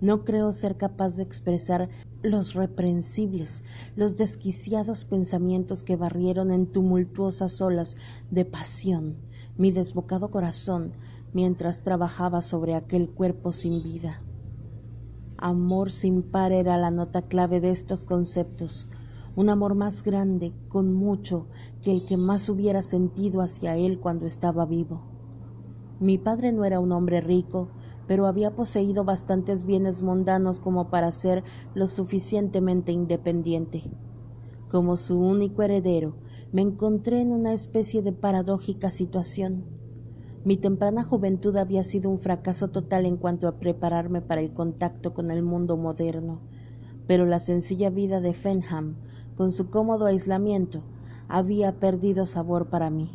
No 0.00 0.24
creo 0.24 0.52
ser 0.52 0.76
capaz 0.76 1.16
de 1.16 1.22
expresar 1.22 1.88
los 2.22 2.54
reprensibles, 2.54 3.64
los 3.96 4.16
desquiciados 4.16 5.04
pensamientos 5.04 5.82
que 5.82 5.96
barrieron 5.96 6.50
en 6.50 6.66
tumultuosas 6.66 7.60
olas 7.60 7.96
de 8.30 8.44
pasión 8.44 9.30
mi 9.60 9.72
desbocado 9.72 10.30
corazón 10.30 10.92
mientras 11.34 11.82
trabajaba 11.82 12.40
sobre 12.40 12.74
aquel 12.74 13.10
cuerpo 13.10 13.52
sin 13.52 13.82
vida. 13.82 14.22
Amor 15.36 15.90
sin 15.90 16.22
par 16.22 16.50
era 16.50 16.78
la 16.78 16.90
nota 16.90 17.20
clave 17.20 17.60
de 17.60 17.70
estos 17.70 18.06
conceptos, 18.06 18.88
un 19.36 19.50
amor 19.50 19.74
más 19.74 20.02
grande, 20.02 20.54
con 20.68 20.94
mucho, 20.94 21.46
que 21.82 21.92
el 21.92 22.06
que 22.06 22.16
más 22.16 22.48
hubiera 22.48 22.80
sentido 22.80 23.42
hacia 23.42 23.76
él 23.76 24.00
cuando 24.00 24.24
estaba 24.24 24.64
vivo. 24.64 25.02
Mi 26.00 26.16
padre 26.16 26.52
no 26.52 26.64
era 26.64 26.80
un 26.80 26.92
hombre 26.92 27.20
rico, 27.20 27.68
pero 28.10 28.26
había 28.26 28.56
poseído 28.56 29.04
bastantes 29.04 29.64
bienes 29.64 30.02
mundanos 30.02 30.58
como 30.58 30.90
para 30.90 31.12
ser 31.12 31.44
lo 31.74 31.86
suficientemente 31.86 32.90
independiente. 32.90 33.84
Como 34.68 34.96
su 34.96 35.20
único 35.20 35.62
heredero, 35.62 36.16
me 36.50 36.60
encontré 36.60 37.20
en 37.20 37.30
una 37.30 37.52
especie 37.52 38.02
de 38.02 38.10
paradójica 38.10 38.90
situación. 38.90 39.62
Mi 40.44 40.56
temprana 40.56 41.04
juventud 41.04 41.56
había 41.56 41.84
sido 41.84 42.10
un 42.10 42.18
fracaso 42.18 42.70
total 42.70 43.06
en 43.06 43.16
cuanto 43.16 43.46
a 43.46 43.60
prepararme 43.60 44.20
para 44.20 44.40
el 44.40 44.52
contacto 44.52 45.14
con 45.14 45.30
el 45.30 45.44
mundo 45.44 45.76
moderno, 45.76 46.40
pero 47.06 47.26
la 47.26 47.38
sencilla 47.38 47.90
vida 47.90 48.20
de 48.20 48.34
Fenham, 48.34 48.96
con 49.36 49.52
su 49.52 49.70
cómodo 49.70 50.06
aislamiento, 50.06 50.82
había 51.28 51.78
perdido 51.78 52.26
sabor 52.26 52.70
para 52.70 52.90
mí. 52.90 53.12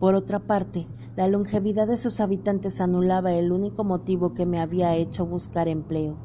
Por 0.00 0.16
otra 0.16 0.40
parte, 0.40 0.88
la 1.16 1.28
longevidad 1.28 1.86
de 1.86 1.96
sus 1.96 2.20
habitantes 2.20 2.80
anulaba 2.80 3.32
el 3.32 3.52
único 3.52 3.84
motivo 3.84 4.32
que 4.32 4.46
me 4.46 4.60
había 4.60 4.96
hecho 4.96 5.26
buscar 5.26 5.68
empleo. 5.68 6.16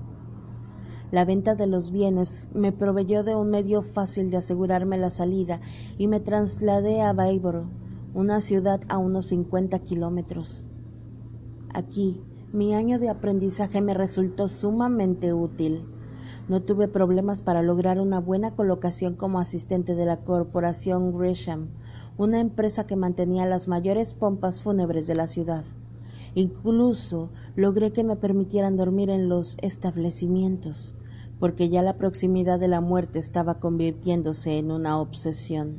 La 1.12 1.26
venta 1.26 1.56
de 1.56 1.68
los 1.68 1.92
bienes 1.92 2.50
me 2.54 2.72
proveyó 2.72 3.24
de 3.24 3.36
un 3.36 3.50
medio 3.50 3.82
fácil 3.82 4.30
de 4.30 4.38
asegurarme 4.38 4.98
la 4.98 5.10
salida 5.10 5.62
y 5.98 6.08
me 6.08 6.20
trasladé 6.20 7.02
a 7.02 7.14
Bayboro, 7.14 7.70
una 8.14 8.42
ciudad 8.42 8.82
a 8.90 8.98
unos 8.98 9.28
cincuenta 9.28 9.80
kilómetros. 9.80 10.66
Aquí, 11.74 12.22
mi 12.54 12.74
año 12.74 12.98
de 12.98 13.10
aprendizaje 13.10 13.82
me 13.82 13.94
resultó 13.94 14.48
sumamente 14.48 15.34
útil. 15.34 15.86
No 16.48 16.62
tuve 16.62 16.88
problemas 16.88 17.42
para 17.42 17.62
lograr 17.62 18.00
una 18.00 18.20
buena 18.20 18.56
colocación 18.56 19.16
como 19.16 19.40
asistente 19.40 19.96
de 19.96 20.06
la 20.06 20.22
corporación 20.22 21.18
Gresham, 21.18 21.70
una 22.18 22.40
empresa 22.40 22.88
que 22.88 22.96
mantenía 22.96 23.46
las 23.46 23.68
mayores 23.68 24.14
pompas 24.14 24.62
fúnebres 24.62 25.06
de 25.06 25.16
la 25.16 25.28
ciudad. 25.28 25.64
Incluso 26.34 27.30
logré 27.56 27.92
que 27.92 28.04
me 28.04 28.16
permitieran 28.16 28.76
dormir 28.76 29.10
en 29.10 29.30
los 29.30 29.58
establecimientos, 29.62 30.98
porque 31.40 31.70
ya 31.70 31.82
la 31.82 31.98
proximidad 31.98 32.60
de 32.60 32.68
la 32.68 32.82
muerte 32.82 33.20
estaba 33.20 33.60
convirtiéndose 33.60 34.58
en 34.58 34.72
una 34.72 35.00
obsesión. 35.00 35.78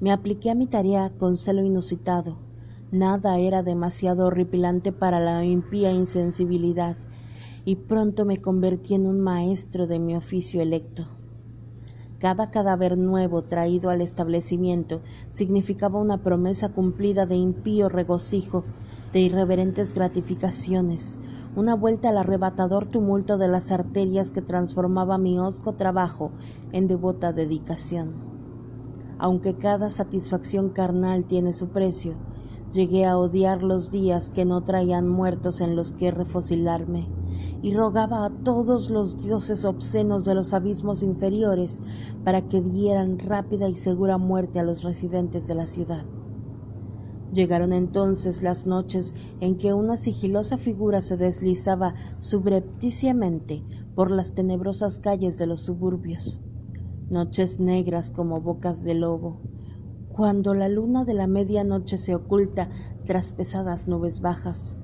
Me 0.00 0.12
apliqué 0.12 0.50
a 0.50 0.54
mi 0.54 0.66
tarea 0.66 1.10
con 1.18 1.38
celo 1.38 1.62
inusitado. 1.62 2.36
Nada 2.92 3.38
era 3.38 3.62
demasiado 3.62 4.26
horripilante 4.26 4.92
para 4.92 5.18
la 5.18 5.44
impía 5.44 5.92
insensibilidad, 5.92 6.96
y 7.64 7.76
pronto 7.76 8.24
me 8.24 8.40
convertí 8.40 8.94
en 8.94 9.06
un 9.06 9.20
maestro 9.20 9.86
de 9.86 9.98
mi 9.98 10.14
oficio 10.14 10.60
electo. 10.60 11.15
Cada 12.26 12.50
cadáver 12.50 12.98
nuevo 12.98 13.42
traído 13.42 13.88
al 13.88 14.00
establecimiento 14.00 15.00
significaba 15.28 16.00
una 16.00 16.24
promesa 16.24 16.70
cumplida 16.70 17.24
de 17.24 17.36
impío 17.36 17.88
regocijo, 17.88 18.64
de 19.12 19.20
irreverentes 19.20 19.94
gratificaciones, 19.94 21.18
una 21.54 21.76
vuelta 21.76 22.08
al 22.08 22.18
arrebatador 22.18 22.86
tumulto 22.86 23.38
de 23.38 23.46
las 23.46 23.70
arterias 23.70 24.32
que 24.32 24.42
transformaba 24.42 25.18
mi 25.18 25.38
hosco 25.38 25.74
trabajo 25.74 26.32
en 26.72 26.88
devota 26.88 27.32
dedicación. 27.32 28.14
Aunque 29.20 29.54
cada 29.54 29.90
satisfacción 29.90 30.70
carnal 30.70 31.26
tiene 31.26 31.52
su 31.52 31.68
precio, 31.68 32.14
llegué 32.72 33.04
a 33.04 33.18
odiar 33.18 33.62
los 33.62 33.92
días 33.92 34.30
que 34.30 34.44
no 34.44 34.64
traían 34.64 35.06
muertos 35.06 35.60
en 35.60 35.76
los 35.76 35.92
que 35.92 36.10
refocilarme 36.10 37.06
y 37.62 37.74
rogaba 37.74 38.24
a 38.24 38.30
todos 38.30 38.90
los 38.90 39.22
dioses 39.22 39.64
obscenos 39.64 40.24
de 40.24 40.34
los 40.34 40.52
abismos 40.54 41.02
inferiores 41.02 41.80
para 42.24 42.48
que 42.48 42.60
dieran 42.60 43.18
rápida 43.18 43.68
y 43.68 43.74
segura 43.74 44.18
muerte 44.18 44.60
a 44.60 44.62
los 44.62 44.82
residentes 44.82 45.46
de 45.46 45.54
la 45.54 45.66
ciudad. 45.66 46.04
Llegaron 47.32 47.72
entonces 47.72 48.42
las 48.42 48.66
noches 48.66 49.14
en 49.40 49.58
que 49.58 49.74
una 49.74 49.96
sigilosa 49.96 50.56
figura 50.56 51.02
se 51.02 51.16
deslizaba 51.16 51.94
subrepticiamente 52.18 53.62
por 53.94 54.10
las 54.10 54.32
tenebrosas 54.32 55.00
calles 55.00 55.36
de 55.36 55.46
los 55.46 55.62
suburbios, 55.62 56.40
noches 57.10 57.60
negras 57.60 58.10
como 58.10 58.40
bocas 58.40 58.84
de 58.84 58.94
lobo, 58.94 59.40
cuando 60.08 60.54
la 60.54 60.68
luna 60.68 61.04
de 61.04 61.14
la 61.14 61.26
medianoche 61.26 61.98
se 61.98 62.14
oculta 62.14 62.70
tras 63.04 63.32
pesadas 63.32 63.86
nubes 63.86 64.20
bajas. 64.20 64.80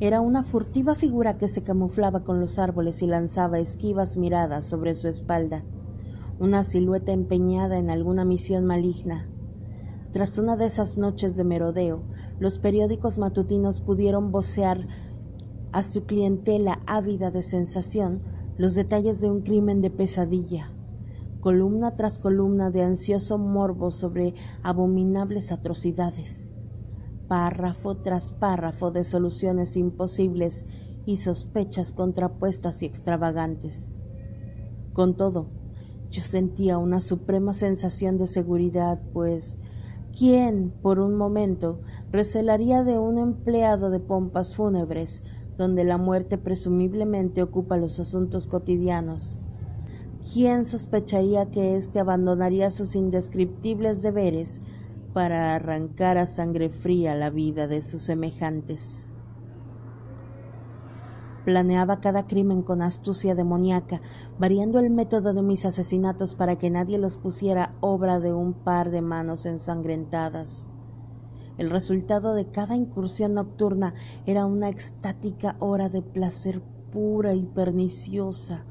Era 0.00 0.20
una 0.20 0.44
furtiva 0.44 0.94
figura 0.94 1.34
que 1.34 1.48
se 1.48 1.64
camuflaba 1.64 2.22
con 2.22 2.38
los 2.38 2.60
árboles 2.60 3.02
y 3.02 3.08
lanzaba 3.08 3.58
esquivas 3.58 4.16
miradas 4.16 4.64
sobre 4.64 4.94
su 4.94 5.08
espalda, 5.08 5.64
una 6.38 6.62
silueta 6.62 7.10
empeñada 7.10 7.78
en 7.78 7.90
alguna 7.90 8.24
misión 8.24 8.64
maligna. 8.64 9.28
Tras 10.12 10.38
una 10.38 10.56
de 10.56 10.66
esas 10.66 10.98
noches 10.98 11.36
de 11.36 11.42
merodeo, 11.42 12.04
los 12.38 12.60
periódicos 12.60 13.18
matutinos 13.18 13.80
pudieron 13.80 14.30
vocear 14.30 14.86
a 15.72 15.82
su 15.82 16.04
clientela 16.04 16.80
ávida 16.86 17.32
de 17.32 17.42
sensación 17.42 18.22
los 18.56 18.74
detalles 18.74 19.20
de 19.20 19.28
un 19.28 19.40
crimen 19.40 19.82
de 19.82 19.90
pesadilla, 19.90 20.70
columna 21.40 21.96
tras 21.96 22.20
columna 22.20 22.70
de 22.70 22.82
ansioso 22.82 23.36
morbo 23.36 23.90
sobre 23.90 24.34
abominables 24.62 25.50
atrocidades, 25.50 26.50
párrafo 27.28 27.96
tras 27.96 28.30
párrafo 28.30 28.90
de 28.90 29.04
soluciones 29.04 29.76
imposibles 29.76 30.64
y 31.06 31.16
sospechas 31.16 31.92
contrapuestas 31.92 32.82
y 32.82 32.86
extravagantes. 32.86 34.00
Con 34.92 35.16
todo, 35.16 35.46
yo 36.10 36.22
sentía 36.22 36.78
una 36.78 37.00
suprema 37.00 37.54
sensación 37.54 38.18
de 38.18 38.26
seguridad, 38.26 39.00
pues 39.12 39.58
¿Quién, 40.18 40.72
por 40.82 40.98
un 40.98 41.14
momento, 41.16 41.80
recelaría 42.10 42.82
de 42.82 42.98
un 42.98 43.18
empleado 43.18 43.88
de 43.90 44.00
pompas 44.00 44.56
fúnebres, 44.56 45.22
donde 45.56 45.84
la 45.84 45.96
muerte 45.96 46.38
presumiblemente 46.38 47.40
ocupa 47.40 47.76
los 47.76 48.00
asuntos 48.00 48.48
cotidianos? 48.48 49.38
¿Quién 50.32 50.64
sospecharía 50.64 51.46
que 51.52 51.76
éste 51.76 52.00
abandonaría 52.00 52.70
sus 52.70 52.96
indescriptibles 52.96 54.02
deberes 54.02 54.60
para 55.18 55.56
arrancar 55.56 56.16
a 56.16 56.26
sangre 56.26 56.68
fría 56.68 57.16
la 57.16 57.28
vida 57.28 57.66
de 57.66 57.82
sus 57.82 58.02
semejantes? 58.02 59.10
Planeaba 61.44 61.98
cada 61.98 62.28
crimen 62.28 62.62
con 62.62 62.82
astucia 62.82 63.34
demoníaca, 63.34 64.00
variando 64.38 64.78
el 64.78 64.90
método 64.90 65.34
de 65.34 65.42
mis 65.42 65.64
asesinatos 65.64 66.34
para 66.34 66.54
que 66.54 66.70
nadie 66.70 66.98
los 66.98 67.16
pusiera 67.16 67.74
obra 67.80 68.20
de 68.20 68.32
un 68.32 68.52
par 68.52 68.92
de 68.92 69.02
manos 69.02 69.44
ensangrentadas. 69.44 70.70
El 71.56 71.70
resultado 71.70 72.34
de 72.34 72.52
cada 72.52 72.76
incursión 72.76 73.34
nocturna 73.34 73.94
era 74.24 74.46
una 74.46 74.68
extática 74.68 75.56
hora 75.58 75.88
de 75.88 76.02
placer 76.02 76.62
pura 76.92 77.34
y 77.34 77.42
perniciosa, 77.42 78.62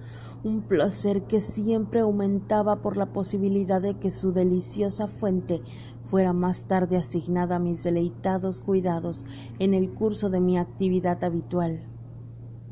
un 0.44 0.62
placer 0.62 1.24
que 1.24 1.41
siempre 1.41 2.01
aumentaba 2.01 2.82
por 2.82 2.98
la 2.98 3.08
posibilidad 3.08 3.82
de 3.82 3.96
que 3.96 4.12
su 4.12 4.32
deliciosa 4.32 5.08
fuente 5.08 5.62
fuera 6.03 6.34
más 6.34 6.65
tarde 6.65 6.98
asignada 6.98 7.58
a 7.58 7.60
mis 7.60 7.84
deleitados 7.84 8.62
cuidados 8.62 9.25
en 9.60 9.74
el 9.74 9.91
curso 9.91 10.29
de 10.29 10.39
mi 10.39 10.58
actividad 10.58 11.24
habitual. 11.24 11.84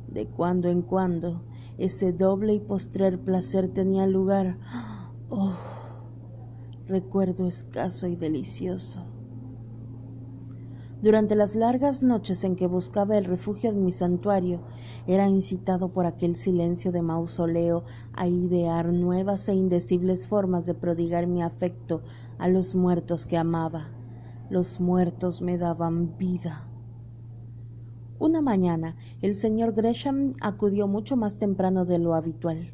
De 0.08 0.28
cuando 0.28 0.70
en 0.70 0.82
cuando 0.82 1.44
ese 1.78 2.14
doble 2.14 2.54
y 2.54 2.60
postrer 2.60 3.20
placer 3.20 3.68
tenía 3.70 4.08
lugar. 4.08 4.58
Oh, 5.28 5.56
recuerdo 6.88 7.48
escaso 7.48 8.06
y 8.06 8.16
delicioso. 8.16 9.15
Durante 11.06 11.36
las 11.36 11.54
largas 11.54 12.02
noches 12.02 12.44
en 12.44 12.56
que 12.56 12.66
buscaba 12.66 13.16
el 13.16 13.26
refugio 13.26 13.72
de 13.72 13.80
mi 13.80 13.92
santuario, 13.92 14.62
era 15.06 15.30
incitado 15.30 15.90
por 15.90 16.08
aquel 16.08 16.36
silencio 16.36 16.92
de 16.92 17.04
mausoleo 17.04 17.84
a 18.14 18.28
idear 18.28 18.92
nuevas 18.92 19.48
e 19.48 19.54
indecibles 19.54 20.26
formas 20.26 20.66
de 20.66 20.74
prodigar 20.74 21.28
mi 21.28 21.44
afecto 21.44 22.02
a 22.40 22.48
los 22.48 22.74
muertos 22.74 23.28
que 23.28 23.38
amaba. 23.38 23.90
Los 24.50 24.80
muertos 24.80 25.44
me 25.44 25.60
daban 25.60 26.18
vida. 26.18 26.68
Una 28.18 28.42
mañana 28.42 28.96
el 29.22 29.36
señor 29.36 29.74
Gresham 29.74 30.34
acudió 30.42 30.88
mucho 30.88 31.16
más 31.18 31.38
temprano 31.38 31.86
de 31.86 32.00
lo 32.00 32.16
habitual. 32.16 32.74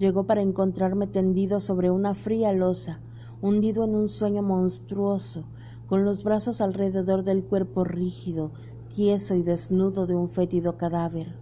Llegó 0.00 0.26
para 0.26 0.42
encontrarme 0.42 1.06
tendido 1.06 1.60
sobre 1.60 1.92
una 1.92 2.14
fría 2.14 2.52
losa, 2.52 2.98
hundido 3.40 3.84
en 3.84 3.94
un 3.94 4.08
sueño 4.08 4.42
monstruoso, 4.42 5.44
con 5.90 6.04
los 6.04 6.22
brazos 6.22 6.60
alrededor 6.60 7.24
del 7.24 7.42
cuerpo 7.42 7.82
rígido, 7.82 8.52
tieso 8.94 9.34
y 9.34 9.42
desnudo 9.42 10.06
de 10.06 10.14
un 10.14 10.28
fétido 10.28 10.76
cadáver, 10.76 11.34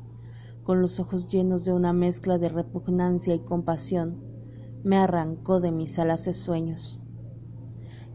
con 0.65 0.81
los 0.81 1.01
ojos 1.01 1.29
llenos 1.29 1.67
de 1.67 1.75
una 1.75 1.93
mezcla 1.93 2.39
de 2.39 2.49
repugnancia 2.49 3.35
y 3.35 3.41
compasión, 3.41 4.25
me 4.83 4.97
arrancó 4.97 5.61
de 5.61 5.71
mis 5.71 5.99
alaces 5.99 6.39
sueños. 6.39 6.99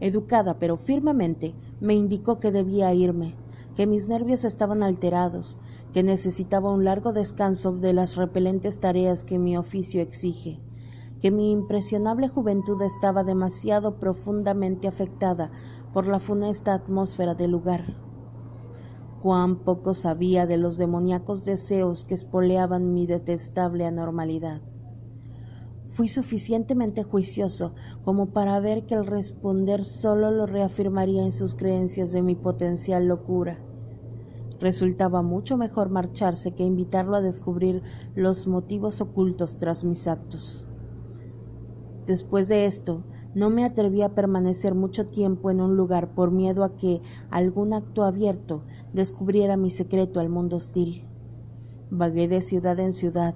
Educada 0.00 0.58
pero 0.58 0.76
firmemente, 0.76 1.54
me 1.80 1.94
indicó 1.94 2.40
que 2.40 2.50
debía 2.50 2.92
irme, 2.92 3.36
que 3.76 3.86
mis 3.86 4.08
nervios 4.08 4.44
estaban 4.44 4.82
alterados, 4.82 5.58
que 5.92 6.02
necesitaba 6.02 6.72
un 6.72 6.82
largo 6.82 7.12
descanso 7.12 7.70
de 7.70 7.92
las 7.92 8.16
repelentes 8.16 8.80
tareas 8.80 9.22
que 9.22 9.38
mi 9.38 9.56
oficio 9.56 10.00
exige, 10.00 10.60
que 11.20 11.30
mi 11.30 11.52
impresionable 11.52 12.26
juventud 12.26 12.82
estaba 12.82 13.22
demasiado 13.22 14.00
profundamente 14.00 14.88
afectada 14.88 15.52
por 15.94 16.08
la 16.08 16.18
funesta 16.18 16.74
atmósfera 16.74 17.36
del 17.36 17.52
lugar. 17.52 17.94
Cuán 19.22 19.60
poco 19.60 19.94
sabía 19.94 20.44
de 20.44 20.58
los 20.58 20.76
demoníacos 20.76 21.44
deseos 21.44 22.04
que 22.04 22.14
espoleaban 22.14 22.92
mi 22.92 23.06
detestable 23.06 23.86
anormalidad. 23.86 24.60
Fui 25.86 26.08
suficientemente 26.08 27.04
juicioso 27.04 27.74
como 28.04 28.30
para 28.30 28.58
ver 28.58 28.84
que 28.84 28.94
el 28.96 29.06
responder 29.06 29.84
solo 29.84 30.32
lo 30.32 30.46
reafirmaría 30.46 31.22
en 31.22 31.30
sus 31.30 31.54
creencias 31.54 32.10
de 32.10 32.22
mi 32.22 32.34
potencial 32.34 33.06
locura. 33.06 33.60
Resultaba 34.58 35.22
mucho 35.22 35.56
mejor 35.56 35.90
marcharse 35.90 36.54
que 36.54 36.64
invitarlo 36.64 37.16
a 37.16 37.20
descubrir 37.20 37.82
los 38.16 38.48
motivos 38.48 39.00
ocultos 39.00 39.58
tras 39.58 39.84
mis 39.84 40.08
actos. 40.08 40.66
Después 42.06 42.48
de 42.48 42.66
esto, 42.66 43.04
no 43.34 43.50
me 43.50 43.64
atreví 43.64 44.02
a 44.02 44.14
permanecer 44.14 44.74
mucho 44.74 45.06
tiempo 45.06 45.50
en 45.50 45.60
un 45.60 45.76
lugar 45.76 46.14
por 46.14 46.30
miedo 46.30 46.64
a 46.64 46.76
que 46.76 47.02
algún 47.30 47.72
acto 47.72 48.04
abierto 48.04 48.62
descubriera 48.92 49.56
mi 49.56 49.70
secreto 49.70 50.20
al 50.20 50.28
mundo 50.28 50.56
hostil. 50.56 51.04
Vagué 51.90 52.28
de 52.28 52.40
ciudad 52.40 52.78
en 52.80 52.92
ciudad, 52.92 53.34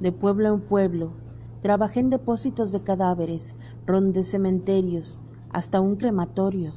de 0.00 0.12
pueblo 0.12 0.54
en 0.54 0.60
pueblo, 0.60 1.12
Trabajé 1.60 1.98
en 1.98 2.10
depósitos 2.10 2.70
de 2.70 2.82
cadáveres, 2.84 3.56
rondé 3.84 4.22
cementerios, 4.22 5.20
hasta 5.50 5.80
un 5.80 5.96
crematorio, 5.96 6.72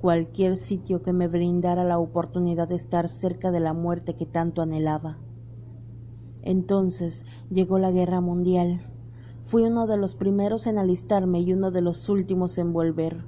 cualquier 0.00 0.56
sitio 0.56 1.02
que 1.02 1.12
me 1.12 1.28
brindara 1.28 1.84
la 1.84 1.98
oportunidad 1.98 2.68
de 2.68 2.74
estar 2.74 3.08
cerca 3.10 3.50
de 3.50 3.60
la 3.60 3.74
muerte 3.74 4.16
que 4.16 4.24
tanto 4.24 4.62
anhelaba. 4.62 5.18
Entonces 6.42 7.26
llegó 7.50 7.78
la 7.78 7.90
guerra 7.90 8.22
mundial. 8.22 8.93
Fui 9.44 9.64
uno 9.64 9.86
de 9.86 9.98
los 9.98 10.14
primeros 10.14 10.66
en 10.66 10.78
alistarme 10.78 11.42
y 11.42 11.52
uno 11.52 11.70
de 11.70 11.82
los 11.82 12.08
últimos 12.08 12.56
en 12.56 12.72
volver. 12.72 13.26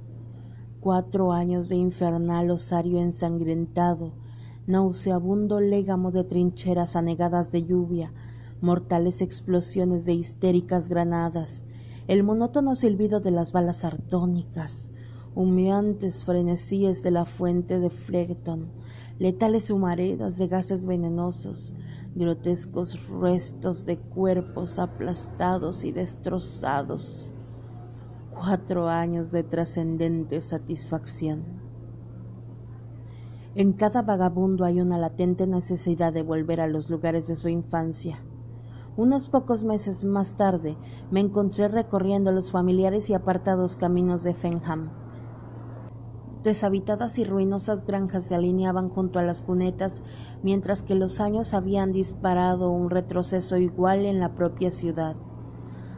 Cuatro 0.79 1.31
años 1.31 1.69
de 1.69 1.75
infernal 1.75 2.49
osario 2.49 2.99
ensangrentado, 2.99 4.13
nauseabundo 4.65 5.59
légamo 5.59 6.09
de 6.09 6.23
trincheras 6.23 6.95
anegadas 6.95 7.51
de 7.51 7.65
lluvia, 7.65 8.13
mortales 8.61 9.21
explosiones 9.21 10.05
de 10.05 10.13
histéricas 10.13 10.89
granadas, 10.89 11.65
el 12.07 12.23
monótono 12.23 12.75
silbido 12.75 13.19
de 13.19 13.29
las 13.29 13.51
balas 13.51 13.85
artónicas, 13.85 14.89
humeantes 15.35 16.23
frenesíes 16.23 17.03
de 17.03 17.11
la 17.11 17.25
fuente 17.25 17.79
de 17.79 17.91
Flegton, 17.91 18.71
letales 19.19 19.69
humaredas 19.69 20.39
de 20.39 20.47
gases 20.47 20.83
venenosos, 20.83 21.75
grotescos 22.17 23.07
restos 23.07 23.85
de 23.85 23.97
cuerpos 23.97 24.79
aplastados 24.79 25.83
y 25.83 25.91
destrozados. 25.91 27.33
Cuatro 28.31 28.89
años 28.89 29.31
de 29.31 29.43
trascendente 29.43 30.41
satisfacción. 30.41 31.45
En 33.55 33.73
cada 33.73 34.01
vagabundo 34.01 34.65
hay 34.65 34.81
una 34.81 34.97
latente 34.97 35.47
necesidad 35.47 36.13
de 36.13 36.23
volver 36.23 36.61
a 36.61 36.67
los 36.67 36.89
lugares 36.89 37.27
de 37.27 37.35
su 37.35 37.49
infancia, 37.49 38.19
unos 38.97 39.27
pocos 39.27 39.63
meses 39.63 40.03
más 40.03 40.37
tarde 40.37 40.75
me 41.11 41.19
encontré 41.19 41.67
recorriendo 41.67 42.31
los 42.31 42.49
familiares 42.49 43.11
y 43.11 43.13
apartados 43.13 43.77
caminos 43.77 44.23
de 44.23 44.33
Fenham. 44.33 44.89
Deshabitadas 46.43 47.17
y 47.17 47.23
ruinosas 47.23 47.85
granjas 47.85 48.25
se 48.25 48.35
alineaban 48.35 48.89
junto 48.89 49.19
a 49.19 49.23
las 49.23 49.41
cunetas, 49.41 50.03
mientras 50.43 50.83
que 50.83 50.95
los 50.95 51.19
años 51.19 51.53
habían 51.53 51.91
disparado 51.91 52.69
un 52.71 52.89
retroceso 52.89 53.57
igual 53.57 54.05
en 54.05 54.19
la 54.19 54.33
propia 54.33 54.71
ciudad. 54.71 55.15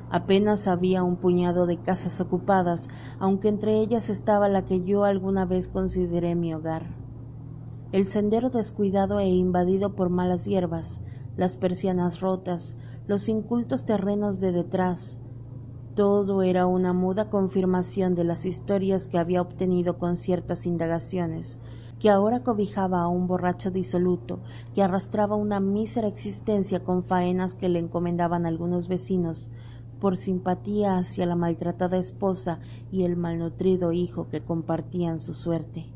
Apenas 0.09 0.67
había 0.67 1.03
un 1.03 1.17
puñado 1.17 1.67
de 1.67 1.77
casas 1.77 2.19
ocupadas, 2.19 2.89
aunque 3.19 3.47
entre 3.47 3.79
ellas 3.79 4.09
estaba 4.09 4.49
la 4.49 4.65
que 4.65 4.83
yo 4.83 5.03
alguna 5.03 5.45
vez 5.45 5.67
consideré 5.67 6.33
mi 6.33 6.53
hogar. 6.53 6.95
El 7.91 8.07
sendero 8.07 8.49
descuidado 8.49 9.19
e 9.19 9.27
invadido 9.27 9.95
por 9.95 10.09
malas 10.09 10.45
hierbas, 10.45 11.01
las 11.37 11.55
persianas 11.55 12.21
rotas, 12.21 12.77
los 13.07 13.29
incultos 13.29 13.85
terrenos 13.85 14.39
de 14.39 14.51
detrás, 14.51 15.19
todo 15.99 16.43
era 16.43 16.65
una 16.65 16.93
muda 16.93 17.29
confirmación 17.29 18.15
de 18.15 18.23
las 18.23 18.45
historias 18.45 19.05
que 19.05 19.17
había 19.17 19.41
obtenido 19.41 19.97
con 19.97 20.15
ciertas 20.15 20.65
indagaciones, 20.65 21.59
que 21.99 22.09
ahora 22.09 22.41
cobijaba 22.41 23.01
a 23.01 23.09
un 23.09 23.27
borracho 23.27 23.69
disoluto 23.69 24.39
que 24.73 24.81
arrastraba 24.81 25.35
una 25.35 25.59
mísera 25.59 26.07
existencia 26.07 26.85
con 26.85 27.03
faenas 27.03 27.53
que 27.53 27.67
le 27.67 27.79
encomendaban 27.79 28.45
algunos 28.45 28.87
vecinos 28.87 29.49
por 29.99 30.15
simpatía 30.15 30.97
hacia 30.97 31.25
la 31.25 31.35
maltratada 31.35 31.97
esposa 31.97 32.61
y 32.93 33.03
el 33.03 33.17
malnutrido 33.17 33.91
hijo 33.91 34.29
que 34.29 34.39
compartían 34.39 35.19
su 35.19 35.33
suerte. 35.33 35.87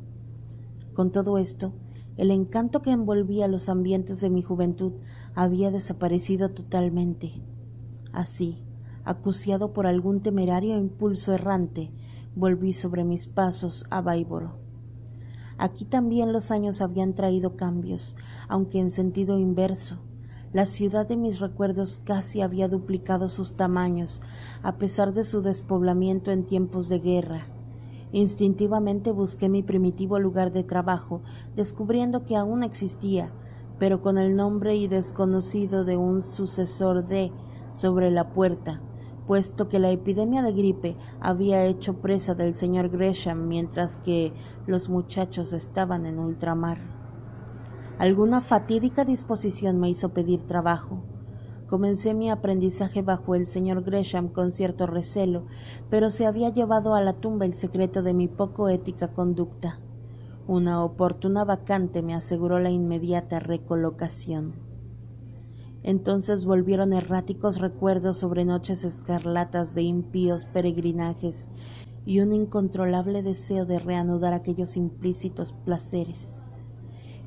Con 0.94 1.13
todo 1.13 1.38
esto, 1.38 1.72
el 2.18 2.30
encanto 2.30 2.82
que 2.82 2.92
envolvía 2.92 3.48
los 3.48 3.70
ambientes 3.70 4.20
de 4.20 4.30
mi 4.30 4.42
juventud 4.42 4.92
había 5.34 5.72
desaparecido 5.72 6.50
totalmente. 6.50 7.42
Así, 8.12 8.66
acuciado 9.06 9.74
por 9.74 9.88
algún 9.88 10.22
temerario 10.22 10.78
impulso 10.78 11.34
errante, 11.34 11.92
volví 12.36 12.74
sobre 12.74 13.04
mis 13.04 13.28
pasos 13.28 13.86
a 13.89 14.02
Baiboro. 14.02 14.58
Aquí 15.58 15.86
también 15.86 16.34
los 16.34 16.52
años 16.52 16.82
habían 16.82 17.13
traído 17.13 17.56
cambios, 17.56 18.16
aunque 18.48 18.80
en 18.80 18.92
sentido 18.92 19.38
inverso. 19.39 19.98
La 20.52 20.66
ciudad 20.66 21.08
de 21.08 21.18
mis 21.18 21.39
recuerdos 21.39 22.00
casi 22.04 22.42
había 22.42 22.68
duplicado 22.68 23.30
sus 23.30 23.56
tamaños, 23.56 24.22
a 24.62 24.78
pesar 24.78 25.13
de 25.13 25.24
su 25.24 25.42
despoblamiento 25.42 26.32
en 26.32 26.46
tiempos 26.46 26.89
de 26.89 27.00
guerra. 27.00 27.48
Instintivamente 28.12 29.12
busqué 29.12 29.50
mi 29.50 29.63
primitivo 29.63 30.20
lugar 30.20 30.52
de 30.52 30.63
trabajo, 30.63 31.22
descubriendo 31.56 32.26
que 32.26 32.36
aún 32.36 32.62
existía, 32.62 33.32
pero 33.80 34.04
con 34.04 34.20
el 34.20 34.36
nombre 34.36 34.76
y 34.76 34.88
desconocido 34.88 35.86
de 35.86 35.98
un 35.98 36.22
sucesor 36.22 37.08
de 37.08 37.32
sobre 37.74 38.12
la 38.12 38.30
puerta, 38.30 38.82
puesto 39.28 39.70
que 39.70 39.80
la 39.80 39.92
epidemia 39.92 40.42
de 40.42 40.54
gripe 40.54 40.98
había 41.20 41.66
hecho 41.66 42.02
presa 42.02 42.36
del 42.36 42.56
señor 42.56 42.90
Gresham 42.90 43.48
mientras 43.48 43.98
que 43.98 44.34
los 44.68 44.90
muchachos 44.90 45.54
estaban 45.54 46.06
en 46.06 46.20
ultramar. 46.20 46.80
Alguna 48.00 48.42
fatídica 48.42 49.06
disposición 49.06 49.80
me 49.80 49.90
hizo 49.90 50.10
pedir 50.10 50.44
trabajo. 50.44 51.04
Comencé 51.68 52.14
mi 52.14 52.30
aprendizaje 52.30 53.02
bajo 53.02 53.36
el 53.36 53.46
señor 53.46 53.84
Gresham 53.84 54.28
con 54.28 54.52
cierto 54.52 54.86
recelo, 54.86 55.46
pero 55.90 56.10
se 56.10 56.26
había 56.26 56.50
llevado 56.50 56.96
a 56.96 57.02
la 57.02 57.14
tumba 57.14 57.46
el 57.46 57.54
secreto 57.54 58.04
de 58.04 58.14
mi 58.14 58.28
poco 58.28 58.70
ética 58.70 59.10
conducta. 59.10 59.80
Una 60.46 60.84
oportuna 60.84 61.46
vacante 61.46 62.02
me 62.02 62.14
aseguró 62.14 62.60
la 62.60 62.70
inmediata 62.70 63.40
recolocación. 63.40 64.73
Entonces 65.84 66.46
volvieron 66.46 66.93
erráticos 66.93 67.60
recuerdos 67.60 68.17
sobre 68.17 68.46
noches 68.46 68.86
escarlatas 68.86 69.76
de 69.76 69.84
impíos 69.84 70.46
peregrinajes 70.46 71.50
y 72.06 72.22
un 72.22 72.34
incontrolable 72.34 73.22
deseo 73.22 73.65
de 73.65 73.80
reanudar 73.80 74.34
aquellos 74.34 74.78
implícitos 74.78 75.52
placeres. 75.52 76.41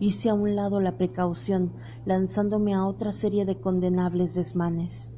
Hice 0.00 0.30
a 0.30 0.34
un 0.34 0.56
lado 0.56 0.80
la 0.80 0.98
precaución, 0.98 1.72
lanzándome 2.04 2.74
a 2.74 2.84
otra 2.84 3.12
serie 3.12 3.44
de 3.44 3.58
condenables 3.58 4.34
desmanes. 4.34 5.10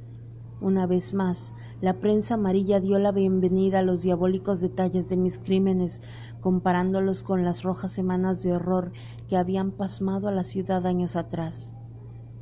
Una 0.60 0.86
vez 0.86 1.14
más, 1.14 1.52
la 1.80 1.94
prensa 1.94 2.34
amarilla 2.34 2.80
dio 2.80 2.98
la 2.98 3.12
bienvenida 3.12 3.78
a 3.80 3.82
los 3.82 4.02
diabólicos 4.02 4.60
detalles 4.60 5.08
de 5.08 5.16
mis 5.16 5.38
crímenes, 5.38 6.02
comparándolos 6.40 7.22
con 7.22 7.44
las 7.44 7.62
rojas 7.62 7.92
semanas 7.92 8.42
de 8.42 8.52
horror 8.52 8.92
que 9.28 9.36
habían 9.36 9.70
pasmado 9.70 10.26
a 10.26 10.32
la 10.32 10.42
ciudad 10.42 10.86
años 10.86 11.14
atrás. 11.14 11.77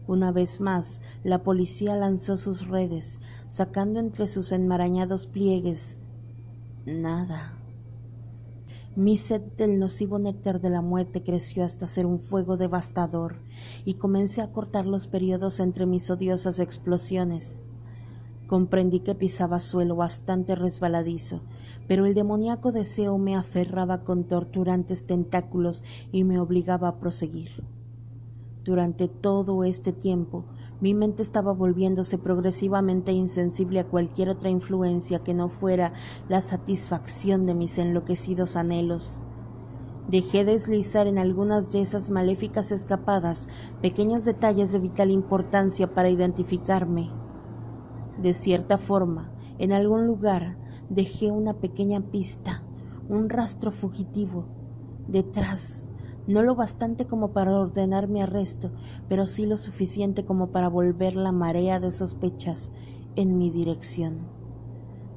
Una 0.08 0.30
vez 0.30 0.60
más, 0.60 1.00
la 1.24 1.42
policía 1.42 1.96
lanzó 1.96 2.36
sus 2.36 2.68
redes, 2.68 3.18
sacando 3.48 3.98
entre 3.98 4.26
sus 4.26 4.52
enmarañados 4.52 5.26
pliegues 5.26 5.96
nada. 6.84 7.52
Mi 8.94 9.18
sed 9.18 9.42
del 9.58 9.78
nocivo 9.78 10.18
néctar 10.18 10.60
de 10.60 10.70
la 10.70 10.80
muerte 10.80 11.22
creció 11.22 11.64
hasta 11.64 11.86
ser 11.86 12.06
un 12.06 12.18
fuego 12.18 12.56
devastador, 12.56 13.36
y 13.84 13.94
comencé 13.94 14.40
a 14.40 14.52
cortar 14.52 14.86
los 14.86 15.06
periodos 15.06 15.60
entre 15.60 15.84
mis 15.84 16.08
odiosas 16.08 16.60
explosiones. 16.60 17.62
Comprendí 18.46 19.00
que 19.00 19.14
pisaba 19.14 19.58
suelo 19.58 19.96
bastante 19.96 20.54
resbaladizo, 20.54 21.42
pero 21.88 22.06
el 22.06 22.14
demoníaco 22.14 22.72
deseo 22.72 23.18
me 23.18 23.34
aferraba 23.34 24.04
con 24.04 24.24
torturantes 24.24 25.06
tentáculos 25.06 25.82
y 26.12 26.24
me 26.24 26.38
obligaba 26.38 26.88
a 26.88 26.98
proseguir. 26.98 27.64
Durante 28.66 29.06
todo 29.06 29.62
este 29.62 29.92
tiempo, 29.92 30.44
mi 30.80 30.92
mente 30.92 31.22
estaba 31.22 31.52
volviéndose 31.52 32.18
progresivamente 32.18 33.12
insensible 33.12 33.78
a 33.78 33.86
cualquier 33.86 34.28
otra 34.28 34.50
influencia 34.50 35.20
que 35.20 35.34
no 35.34 35.48
fuera 35.48 35.92
la 36.28 36.40
satisfacción 36.40 37.46
de 37.46 37.54
mis 37.54 37.78
enloquecidos 37.78 38.56
anhelos. 38.56 39.22
Dejé 40.08 40.44
deslizar 40.44 41.06
en 41.06 41.18
algunas 41.18 41.70
de 41.70 41.80
esas 41.80 42.10
maléficas 42.10 42.72
escapadas 42.72 43.46
pequeños 43.82 44.24
detalles 44.24 44.72
de 44.72 44.80
vital 44.80 45.12
importancia 45.12 45.94
para 45.94 46.10
identificarme. 46.10 47.12
De 48.20 48.34
cierta 48.34 48.78
forma, 48.78 49.32
en 49.60 49.72
algún 49.72 50.08
lugar 50.08 50.58
dejé 50.88 51.30
una 51.30 51.54
pequeña 51.54 52.00
pista, 52.00 52.64
un 53.08 53.30
rastro 53.30 53.70
fugitivo, 53.70 54.46
detrás 55.06 55.88
no 56.26 56.42
lo 56.42 56.54
bastante 56.54 57.06
como 57.06 57.32
para 57.32 57.52
ordenar 57.52 58.08
mi 58.08 58.20
arresto, 58.20 58.70
pero 59.08 59.26
sí 59.26 59.46
lo 59.46 59.56
suficiente 59.56 60.24
como 60.24 60.48
para 60.48 60.68
volver 60.68 61.16
la 61.16 61.32
marea 61.32 61.80
de 61.80 61.90
sospechas 61.90 62.72
en 63.14 63.38
mi 63.38 63.50
dirección. 63.50 64.18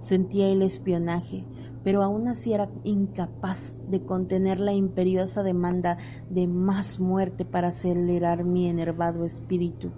Sentía 0.01 0.47
el 0.49 0.61
espionaje, 0.61 1.45
pero 1.83 2.03
aún 2.03 2.27
así 2.27 2.53
era 2.53 2.69
incapaz 2.83 3.77
de 3.89 4.01
contener 4.01 4.59
la 4.59 4.73
imperiosa 4.73 5.43
demanda 5.43 5.97
de 6.29 6.47
más 6.47 6.99
muerte 6.99 7.45
para 7.45 7.69
acelerar 7.69 8.43
mi 8.43 8.67
enervado 8.67 9.25
espíritu. 9.25 9.91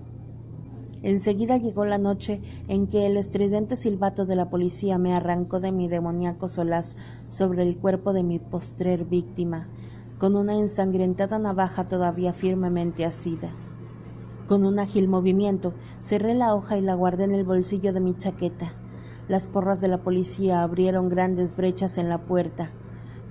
Enseguida 1.04 1.58
llegó 1.58 1.86
la 1.86 1.98
noche 1.98 2.42
en 2.68 2.86
que 2.86 3.08
el 3.08 3.18
estridente 3.18 3.76
silbato 3.76 4.28
de 4.28 4.36
la 4.36 4.52
policía 4.52 5.00
me 5.00 5.14
arrancó 5.14 5.60
de 5.60 5.72
mi 5.72 5.88
demoníaco 5.88 6.48
solaz 6.48 6.96
sobre 7.30 7.64
el 7.64 7.78
cuerpo 7.78 8.14
de 8.14 8.22
mi 8.22 8.38
postrer 8.38 9.06
víctima, 9.06 9.68
con 10.22 10.36
una 10.36 10.54
ensangrentada 10.54 11.40
navaja 11.40 11.88
todavía 11.88 12.32
firmemente 12.32 13.06
asida. 13.06 13.50
Con 14.48 14.66
un 14.66 14.78
ágil 14.78 15.08
movimiento 15.08 15.74
cerré 16.00 16.36
la 16.36 16.54
hoja 16.54 16.78
y 16.78 16.82
la 16.82 16.94
guardé 16.94 17.24
en 17.24 17.34
el 17.34 17.44
bolsillo 17.44 17.92
de 17.92 18.02
mi 18.02 18.16
chaqueta. 18.16 18.72
Las 19.28 19.48
porras 19.48 19.82
de 19.82 19.88
la 19.88 19.98
policía 19.98 20.62
abrieron 20.62 21.10
grandes 21.10 21.56
brechas 21.56 21.98
en 21.98 22.08
la 22.08 22.20
puerta. 22.20 22.70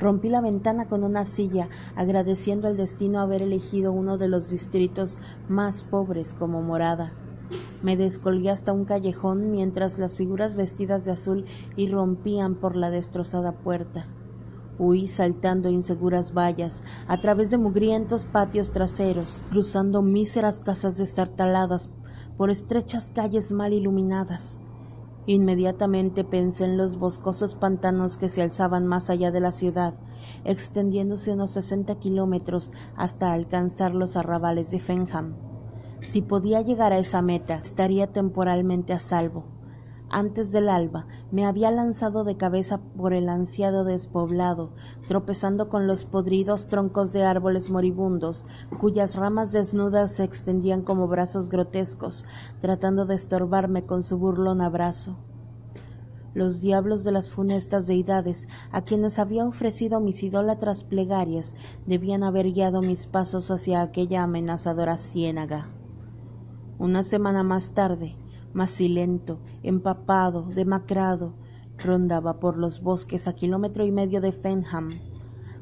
Rompí 0.01 0.31
la 0.31 0.41
ventana 0.41 0.87
con 0.87 1.05
una 1.05 1.27
silla, 1.27 1.69
agradeciendo 1.95 2.67
al 2.67 2.77
destino 2.77 3.21
haber 3.21 3.43
elegido 3.43 3.93
uno 3.93 4.19
de 4.19 4.27
los 4.27 4.51
distritos 4.51 5.17
más 5.49 5.83
pobres 5.83 6.35
como 6.35 6.61
morada. 6.61 7.13
Me 7.85 7.97
descolgué 7.97 8.51
hasta 8.51 8.73
un 8.73 8.85
callejón 8.85 9.53
mientras 9.53 10.01
las 10.01 10.17
figuras 10.17 10.57
vestidas 10.57 11.05
de 11.05 11.13
azul 11.13 11.45
irrumpían 11.77 12.57
por 12.57 12.75
la 12.75 12.91
destrozada 12.91 13.53
puerta. 13.53 14.09
Huí 14.83 15.09
saltando 15.09 15.69
inseguras 15.69 16.33
vallas, 16.33 16.83
a 17.07 17.21
través 17.21 17.51
de 17.51 17.59
mugrientos 17.59 18.25
patios 18.25 18.73
traseros, 18.73 19.45
cruzando 19.51 20.01
míseras 20.01 20.63
casas 20.63 20.97
destartaladas 20.97 21.91
por 22.39 22.49
estrechas 22.49 23.13
calles 23.15 23.53
mal 23.53 23.75
iluminadas. 23.75 24.59
Inmediatamente 25.27 26.25
pensé 26.25 26.65
en 26.65 26.79
los 26.79 26.97
boscosos 26.97 27.55
pantanos 27.55 28.17
que 28.17 28.31
se 28.31 28.41
alzaban 28.41 28.87
más 28.87 29.11
allá 29.11 29.31
de 29.31 29.41
la 29.41 29.53
ciudad, 29.53 29.93
extendiéndose 30.45 31.33
unos 31.33 31.51
sesenta 31.51 31.97
kilómetros 31.97 32.73
hasta 32.97 33.35
alcanzar 33.35 33.95
los 33.95 34.17
arrabales 34.17 34.71
de 34.71 34.79
Fenham. 34.79 35.35
Si 36.01 36.23
podía 36.23 36.63
llegar 36.63 36.95
a 36.95 36.99
esa 36.99 37.21
meta, 37.21 37.57
estaría 37.57 38.07
temporalmente 38.07 38.95
a 38.95 38.99
salvo 38.99 39.60
antes 40.11 40.51
del 40.51 40.69
alba, 40.69 41.07
me 41.31 41.47
había 41.47 41.71
lanzado 41.71 42.25
de 42.25 42.37
cabeza 42.37 42.81
por 42.97 43.13
el 43.13 43.29
ansiado 43.29 43.85
despoblado, 43.85 44.73
tropezando 45.07 45.69
con 45.69 45.87
los 45.87 46.05
podridos 46.05 46.67
troncos 46.67 47.13
de 47.13 47.23
árboles 47.23 47.71
moribundos, 47.71 48.47
cuyas 48.79 49.17
ramas 49.17 49.53
desnudas 49.53 50.13
se 50.13 50.25
extendían 50.25 50.83
como 50.83 51.09
brazos 51.09 51.49
grotescos, 51.49 52.25
tratando 52.61 53.07
de 53.07 53.15
estorbarme 53.15 53.83
con 53.83 54.03
su 54.03 54.19
burlón 54.19 54.61
abrazo. 54.61 55.17
Los 56.35 56.61
diablos 56.61 57.03
de 57.03 57.13
las 57.13 57.29
funestas 57.29 57.87
deidades, 57.87 58.49
a 58.71 58.83
quienes 58.83 59.19
había 59.19 59.45
ofrecido 59.47 60.01
mis 60.01 60.23
idólatras 60.23 60.85
plegarias, 60.85 61.57
debían 61.87 62.23
haber 62.23 62.53
guiado 62.53 62.83
mis 62.83 63.07
pasos 63.07 63.51
hacia 63.51 63.83
aquella 63.83 64.23
amenazadora 64.23 64.97
ciénaga. 64.99 65.69
Una 66.79 67.03
semana 67.03 67.43
más 67.43 67.73
tarde, 67.73 68.17
macilento, 68.53 69.39
empapado, 69.63 70.43
demacrado, 70.43 71.35
rondaba 71.79 72.41
por 72.41 72.57
los 72.57 72.83
bosques 72.83 73.27
a 73.27 73.35
kilómetro 73.35 73.85
y 73.85 73.93
medio 73.93 74.21
de 74.21 74.33
Fenham. 74.33 74.91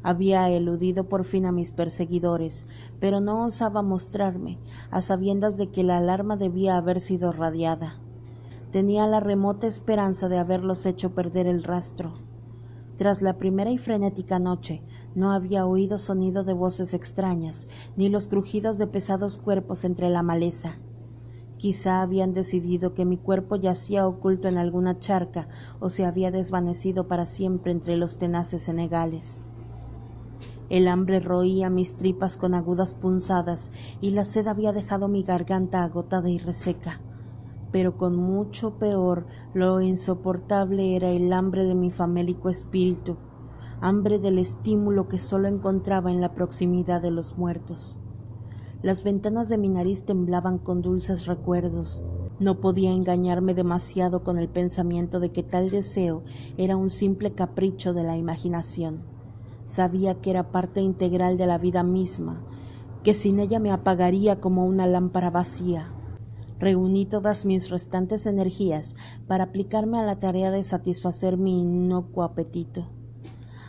Había 0.02 0.48
eludido 0.48 1.08
por 1.08 1.24
fin 1.24 1.44
a 1.46 1.52
mis 1.52 1.70
perseguidores, 1.70 2.66
pero 3.00 3.20
no 3.20 3.44
osaba 3.44 3.82
mostrarme, 3.82 4.58
a 4.90 5.02
sabiendas 5.02 5.56
de 5.56 5.70
que 5.70 5.82
la 5.82 5.98
alarma 5.98 6.36
debía 6.36 6.76
haber 6.76 7.00
sido 7.00 7.32
radiada. 7.32 7.96
Tenía 8.70 9.06
la 9.06 9.20
remota 9.20 9.66
esperanza 9.66 10.28
de 10.28 10.38
haberlos 10.38 10.86
hecho 10.86 11.14
perder 11.14 11.46
el 11.46 11.62
rastro. 11.62 12.14
Tras 12.96 13.22
la 13.22 13.38
primera 13.38 13.70
y 13.70 13.78
frenética 13.78 14.38
noche, 14.38 14.82
no 15.14 15.32
había 15.32 15.66
oído 15.66 15.98
sonido 15.98 16.44
de 16.44 16.52
voces 16.52 16.94
extrañas, 16.94 17.68
ni 17.96 18.08
los 18.08 18.28
crujidos 18.28 18.78
de 18.78 18.86
pesados 18.86 19.38
cuerpos 19.38 19.84
entre 19.84 20.10
la 20.10 20.22
maleza. 20.22 20.78
Quizá 21.58 22.02
habían 22.02 22.34
decidido 22.34 22.94
que 22.94 23.04
mi 23.04 23.16
cuerpo 23.16 23.56
yacía 23.56 24.06
oculto 24.06 24.46
en 24.46 24.58
alguna 24.58 25.00
charca 25.00 25.48
o 25.80 25.90
se 25.90 26.06
había 26.06 26.30
desvanecido 26.30 27.08
para 27.08 27.26
siempre 27.26 27.72
entre 27.72 27.96
los 27.96 28.16
tenaces 28.16 28.62
senegales. 28.62 29.42
El 30.70 30.86
hambre 30.86 31.18
roía 31.18 31.68
mis 31.68 31.96
tripas 31.96 32.36
con 32.36 32.54
agudas 32.54 32.94
punzadas 32.94 33.72
y 34.00 34.10
la 34.10 34.24
sed 34.24 34.46
había 34.46 34.72
dejado 34.72 35.08
mi 35.08 35.24
garganta 35.24 35.82
agotada 35.82 36.30
y 36.30 36.38
reseca. 36.38 37.00
Pero 37.72 37.96
con 37.96 38.14
mucho 38.14 38.78
peor 38.78 39.26
lo 39.52 39.80
insoportable 39.80 40.94
era 40.94 41.10
el 41.10 41.32
hambre 41.32 41.64
de 41.64 41.74
mi 41.74 41.90
famélico 41.90 42.50
espíritu, 42.50 43.16
hambre 43.80 44.20
del 44.20 44.38
estímulo 44.38 45.08
que 45.08 45.18
solo 45.18 45.48
encontraba 45.48 46.12
en 46.12 46.20
la 46.20 46.34
proximidad 46.34 47.02
de 47.02 47.10
los 47.10 47.36
muertos. 47.36 47.98
Las 48.80 49.02
ventanas 49.02 49.48
de 49.48 49.58
mi 49.58 49.68
nariz 49.68 50.04
temblaban 50.04 50.58
con 50.58 50.82
dulces 50.82 51.26
recuerdos. 51.26 52.04
No 52.38 52.60
podía 52.60 52.92
engañarme 52.92 53.52
demasiado 53.52 54.22
con 54.22 54.38
el 54.38 54.48
pensamiento 54.48 55.18
de 55.18 55.32
que 55.32 55.42
tal 55.42 55.68
deseo 55.68 56.22
era 56.56 56.76
un 56.76 56.90
simple 56.90 57.32
capricho 57.32 57.92
de 57.92 58.04
la 58.04 58.16
imaginación. 58.16 59.02
Sabía 59.64 60.20
que 60.20 60.30
era 60.30 60.52
parte 60.52 60.80
integral 60.80 61.36
de 61.36 61.48
la 61.48 61.58
vida 61.58 61.82
misma, 61.82 62.40
que 63.02 63.14
sin 63.14 63.40
ella 63.40 63.58
me 63.58 63.72
apagaría 63.72 64.40
como 64.40 64.64
una 64.64 64.86
lámpara 64.86 65.30
vacía. 65.30 65.92
Reuní 66.60 67.04
todas 67.04 67.46
mis 67.46 67.70
restantes 67.70 68.26
energías 68.26 68.94
para 69.26 69.44
aplicarme 69.44 69.98
a 69.98 70.04
la 70.04 70.20
tarea 70.20 70.52
de 70.52 70.62
satisfacer 70.62 71.36
mi 71.36 71.62
inocuo 71.62 72.22
apetito. 72.22 72.86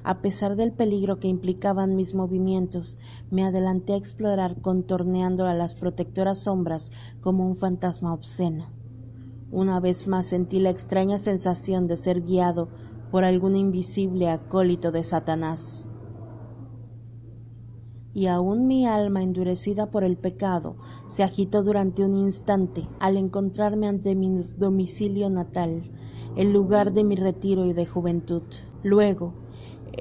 A 0.04 0.22
pesar 0.22 0.56
del 0.56 0.72
peligro 0.72 1.20
que 1.20 1.28
implicaban 1.28 1.96
mis 1.96 2.14
movimientos, 2.14 2.98
me 3.30 3.44
adelanté 3.44 3.94
a 3.94 3.98
explorar 3.98 4.62
contorneando 4.62 5.46
a 5.46 5.54
las 5.54 5.76
protectoras 5.76 6.40
sombras 6.40 6.92
como 7.22 7.46
un 7.46 7.56
fantasma 7.56 8.14
obsceno. 8.14 8.68
Una 9.52 9.80
vez 9.80 10.08
más 10.08 10.28
sentí 10.28 10.60
la 10.60 10.70
extraña 10.70 11.18
sensación 11.18 11.88
de 11.88 11.98
ser 11.98 12.22
guiado 12.22 12.70
por 13.12 13.24
algún 13.24 13.56
invisible 13.56 14.30
acólito 14.30 14.92
de 14.92 15.04
Satanás. 15.04 15.90
Y 18.14 18.28
aún 18.28 18.68
mi 18.68 18.86
alma 18.86 19.24
endurecida 19.24 19.90
por 19.90 20.04
el 20.04 20.18
pecado 20.18 20.76
se 21.08 21.24
agitó 21.24 21.64
durante 21.64 22.04
un 22.04 22.16
instante 22.16 22.88
al 23.00 23.18
encontrarme 23.18 23.88
ante 23.88 24.16
mi 24.16 24.44
domicilio 24.58 25.30
natal, 25.30 25.92
el 26.36 26.52
lugar 26.52 26.94
de 26.94 27.04
mi 27.04 27.16
retiro 27.16 27.66
y 27.66 27.74
de 27.74 27.86
juventud. 27.86 28.44
Luego, 28.84 29.34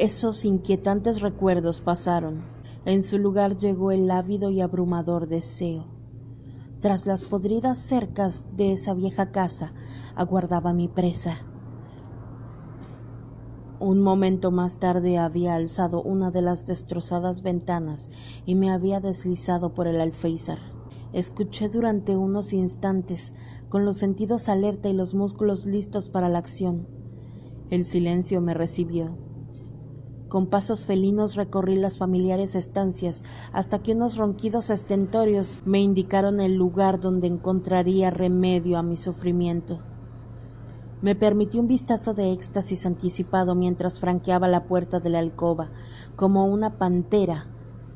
esos 0.04 0.44
inquietantes 0.44 1.20
recuerdos 1.20 1.80
pasaron. 1.80 2.42
En 2.84 3.02
su 3.02 3.18
lugar 3.18 3.56
llegó 3.56 3.90
el 3.90 4.10
ávido 4.10 4.50
y 4.50 4.60
abrumador 4.60 5.28
deseo. 5.28 5.86
Tras 6.80 7.06
las 7.06 7.24
podridas 7.24 7.78
cercas 7.78 8.44
de 8.56 8.72
esa 8.72 8.94
vieja 8.94 9.30
casa 9.30 9.72
aguardaba 10.14 10.72
mi 10.72 10.88
presa. 10.88 11.38
Un 13.80 14.00
momento 14.00 14.50
más 14.50 14.78
tarde 14.78 15.18
había 15.18 15.54
alzado 15.54 16.02
una 16.02 16.30
de 16.30 16.42
las 16.42 16.66
destrozadas 16.66 17.42
ventanas 17.42 18.10
y 18.44 18.54
me 18.54 18.70
había 18.70 19.00
deslizado 19.00 19.74
por 19.74 19.86
el 19.86 20.00
alféizar. 20.00 20.58
Escuché 21.12 21.68
durante 21.68 22.16
unos 22.16 22.52
instantes, 22.52 23.32
con 23.68 23.84
los 23.84 23.96
sentidos 23.96 24.48
alerta 24.48 24.88
y 24.88 24.94
los 24.94 25.14
músculos 25.14 25.66
listos 25.66 26.08
para 26.08 26.28
la 26.28 26.38
acción. 26.38 26.88
El 27.70 27.84
silencio 27.84 28.40
me 28.40 28.54
recibió. 28.54 29.27
Con 30.28 30.46
pasos 30.46 30.84
felinos 30.84 31.36
recorrí 31.36 31.76
las 31.76 31.96
familiares 31.96 32.54
estancias 32.54 33.24
hasta 33.52 33.78
que 33.78 33.92
unos 33.92 34.16
ronquidos 34.16 34.68
estentorios 34.68 35.60
me 35.64 35.80
indicaron 35.80 36.40
el 36.40 36.54
lugar 36.54 37.00
donde 37.00 37.26
encontraría 37.26 38.10
remedio 38.10 38.76
a 38.76 38.82
mi 38.82 38.98
sufrimiento. 38.98 39.80
Me 41.00 41.14
permití 41.14 41.58
un 41.58 41.68
vistazo 41.68 42.12
de 42.12 42.32
éxtasis 42.32 42.84
anticipado 42.84 43.54
mientras 43.54 44.00
franqueaba 44.00 44.48
la 44.48 44.64
puerta 44.64 45.00
de 45.00 45.08
la 45.08 45.20
alcoba. 45.20 45.70
Como 46.16 46.44
una 46.46 46.76
pantera, 46.76 47.46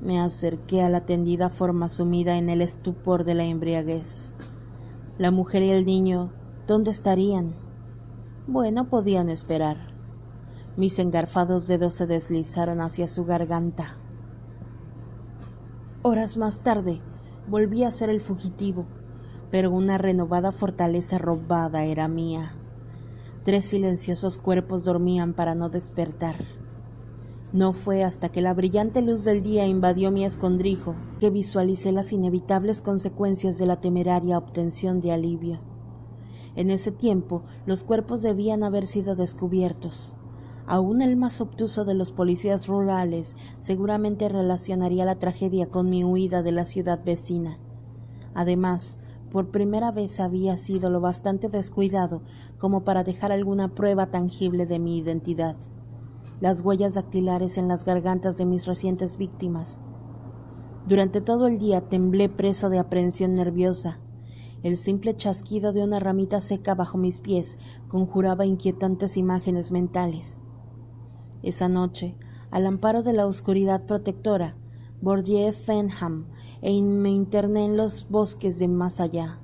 me 0.00 0.18
acerqué 0.18 0.82
a 0.82 0.88
la 0.88 1.04
tendida 1.04 1.50
forma 1.50 1.88
sumida 1.88 2.36
en 2.38 2.48
el 2.48 2.62
estupor 2.62 3.24
de 3.24 3.34
la 3.34 3.44
embriaguez. 3.44 4.30
La 5.18 5.30
mujer 5.30 5.64
y 5.64 5.70
el 5.70 5.84
niño, 5.84 6.32
¿dónde 6.66 6.92
estarían? 6.92 7.54
Bueno, 8.46 8.88
podían 8.88 9.28
esperar. 9.28 9.91
Mis 10.74 10.98
engarfados 10.98 11.66
dedos 11.66 11.94
se 11.94 12.06
deslizaron 12.06 12.80
hacia 12.80 13.06
su 13.06 13.26
garganta. 13.26 13.98
Horas 16.00 16.38
más 16.38 16.62
tarde 16.62 17.02
volví 17.46 17.84
a 17.84 17.90
ser 17.90 18.08
el 18.08 18.20
fugitivo, 18.20 18.86
pero 19.50 19.70
una 19.70 19.98
renovada 19.98 20.50
fortaleza 20.50 21.18
robada 21.18 21.84
era 21.84 22.08
mía. 22.08 22.54
Tres 23.44 23.66
silenciosos 23.66 24.38
cuerpos 24.38 24.84
dormían 24.84 25.34
para 25.34 25.54
no 25.54 25.68
despertar. 25.68 26.36
No 27.52 27.74
fue 27.74 28.02
hasta 28.02 28.30
que 28.30 28.40
la 28.40 28.54
brillante 28.54 29.02
luz 29.02 29.24
del 29.24 29.42
día 29.42 29.66
invadió 29.66 30.10
mi 30.10 30.24
escondrijo 30.24 30.94
que 31.20 31.28
visualicé 31.28 31.92
las 31.92 32.14
inevitables 32.14 32.80
consecuencias 32.80 33.58
de 33.58 33.66
la 33.66 33.82
temeraria 33.82 34.38
obtención 34.38 35.00
de 35.02 35.12
alivio. 35.12 35.60
En 36.56 36.70
ese 36.70 36.92
tiempo 36.92 37.42
los 37.66 37.84
cuerpos 37.84 38.22
debían 38.22 38.62
haber 38.62 38.86
sido 38.86 39.16
descubiertos. 39.16 40.16
Aún 40.66 41.02
el 41.02 41.16
más 41.16 41.40
obtuso 41.40 41.84
de 41.84 41.94
los 41.94 42.12
policías 42.12 42.66
rurales 42.66 43.36
seguramente 43.58 44.28
relacionaría 44.28 45.04
la 45.04 45.18
tragedia 45.18 45.68
con 45.68 45.90
mi 45.90 46.04
huida 46.04 46.42
de 46.42 46.52
la 46.52 46.64
ciudad 46.64 47.02
vecina. 47.04 47.58
Además, 48.34 48.98
por 49.30 49.50
primera 49.50 49.90
vez 49.90 50.20
había 50.20 50.56
sido 50.56 50.90
lo 50.90 51.00
bastante 51.00 51.48
descuidado 51.48 52.22
como 52.58 52.84
para 52.84 53.02
dejar 53.02 53.32
alguna 53.32 53.74
prueba 53.74 54.10
tangible 54.10 54.66
de 54.66 54.78
mi 54.78 54.98
identidad. 54.98 55.56
Las 56.40 56.60
huellas 56.60 56.94
dactilares 56.94 57.56
en 57.56 57.66
las 57.66 57.84
gargantas 57.84 58.36
de 58.36 58.44
mis 58.44 58.66
recientes 58.66 59.16
víctimas. 59.16 59.80
Durante 60.86 61.20
todo 61.20 61.46
el 61.46 61.58
día 61.58 61.80
temblé 61.80 62.28
preso 62.28 62.68
de 62.68 62.78
aprehensión 62.78 63.34
nerviosa. 63.34 63.98
El 64.62 64.76
simple 64.76 65.16
chasquido 65.16 65.72
de 65.72 65.82
una 65.82 65.98
ramita 65.98 66.40
seca 66.40 66.74
bajo 66.74 66.98
mis 66.98 67.18
pies 67.18 67.58
conjuraba 67.88 68.44
inquietantes 68.44 69.16
imágenes 69.16 69.70
mentales. 69.70 70.42
Esa 71.42 71.68
noche, 71.68 72.14
al 72.50 72.66
amparo 72.66 73.02
de 73.02 73.12
la 73.12 73.26
oscuridad 73.26 73.84
protectora, 73.86 74.54
bordeé 75.00 75.50
Fenham 75.52 76.26
e 76.60 76.80
me 76.80 77.10
interné 77.10 77.64
en 77.64 77.76
los 77.76 78.08
bosques 78.08 78.58
de 78.58 78.68
más 78.68 79.00
allá. 79.00 79.40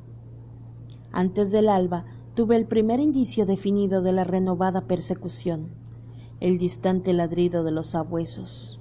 Antes 1.11 1.50
del 1.50 1.68
alba 1.68 2.04
tuve 2.34 2.54
el 2.54 2.66
primer 2.66 3.00
indicio 3.00 3.46
definido 3.46 4.02
de 4.02 4.12
la 4.12 4.22
renovada 4.22 4.82
persecución, 4.82 5.70
el 6.40 6.58
distante 6.58 7.12
ladrido 7.12 7.64
de 7.64 7.72
los 7.72 7.88
sabuesos. 7.88 8.78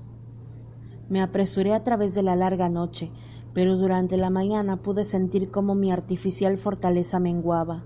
Me 1.09 1.21
apresuré 1.21 1.73
a 1.73 1.83
través 1.83 2.13
de 2.13 2.21
la 2.21 2.35
larga 2.35 2.69
noche, 2.69 3.11
pero 3.53 3.77
durante 3.77 4.17
la 4.17 4.29
mañana 4.29 4.83
pude 4.83 5.05
sentir 5.05 5.49
cómo 5.49 5.73
mi 5.73 5.91
artificial 5.91 6.57
fortaleza 6.57 7.19
menguaba. 7.19 7.85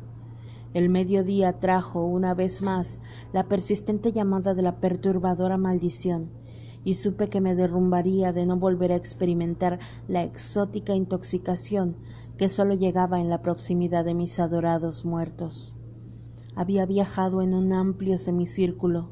El 0.73 0.89
mediodía 0.89 1.59
trajo 1.59 2.05
una 2.05 2.33
vez 2.33 2.61
más 2.61 3.01
la 3.33 3.47
persistente 3.47 4.11
llamada 4.11 4.53
de 4.53 4.61
la 4.61 4.79
perturbadora 4.79 5.57
maldición, 5.57 6.29
y 6.83 6.95
supe 6.95 7.29
que 7.29 7.41
me 7.41 7.55
derrumbaría 7.55 8.33
de 8.33 8.45
no 8.45 8.57
volver 8.57 8.91
a 8.91 8.95
experimentar 8.95 9.79
la 10.07 10.23
exótica 10.23 10.95
intoxicación 10.95 11.95
que 12.37 12.49
sólo 12.49 12.73
llegaba 12.73 13.19
en 13.19 13.29
la 13.29 13.41
proximidad 13.41 14.05
de 14.05 14.13
mis 14.13 14.39
adorados 14.39 15.05
muertos. 15.05 15.75
Había 16.55 16.85
viajado 16.85 17.41
en 17.41 17.53
un 17.53 17.71
amplio 17.73 18.17
semicírculo. 18.17 19.09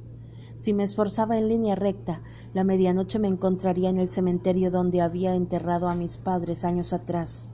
Si 0.56 0.74
me 0.74 0.84
esforzaba 0.84 1.38
en 1.38 1.48
línea 1.48 1.76
recta, 1.76 2.22
la 2.54 2.64
medianoche 2.64 3.20
me 3.20 3.28
encontraría 3.28 3.90
en 3.90 3.98
el 3.98 4.10
cementerio 4.10 4.72
donde 4.72 5.02
había 5.02 5.36
enterrado 5.36 5.90
a 5.90 5.96
mis 5.96 6.18
padres 6.18 6.66
años 6.66 6.92
atrás. 6.92 7.50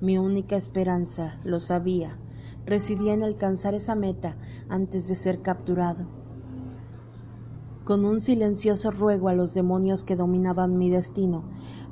Mi 0.00 0.16
única 0.16 0.56
esperanza, 0.56 1.38
lo 1.44 1.60
sabía, 1.60 2.16
residía 2.66 3.14
en 3.14 3.22
alcanzar 3.22 3.74
esa 3.74 3.94
meta 3.94 4.36
antes 4.68 5.08
de 5.08 5.14
ser 5.14 5.42
capturado. 5.42 6.06
Con 7.84 8.04
un 8.04 8.20
silencioso 8.20 8.90
ruego 8.90 9.28
a 9.28 9.34
los 9.34 9.54
demonios 9.54 10.04
que 10.04 10.16
dominaban 10.16 10.78
mi 10.78 10.90
destino, 10.90 11.44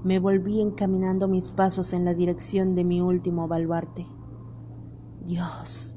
me 0.04 0.18
volví 0.20 0.60
encaminando 0.60 1.26
mis 1.26 1.50
pasos 1.50 1.92
en 1.92 2.04
la 2.04 2.14
dirección 2.14 2.74
de 2.74 2.84
mi 2.84 3.00
último 3.00 3.48
baluarte. 3.48 4.06
Dios. 5.24 5.96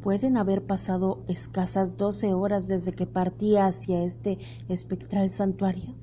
Pueden 0.00 0.36
haber 0.36 0.66
pasado 0.66 1.22
escasas 1.28 1.96
doce 1.96 2.34
horas 2.34 2.66
desde 2.66 2.92
que 2.92 3.06
partí 3.06 3.56
hacia 3.56 4.02
este 4.02 4.38
espectral 4.68 5.30
santuario. 5.30 5.94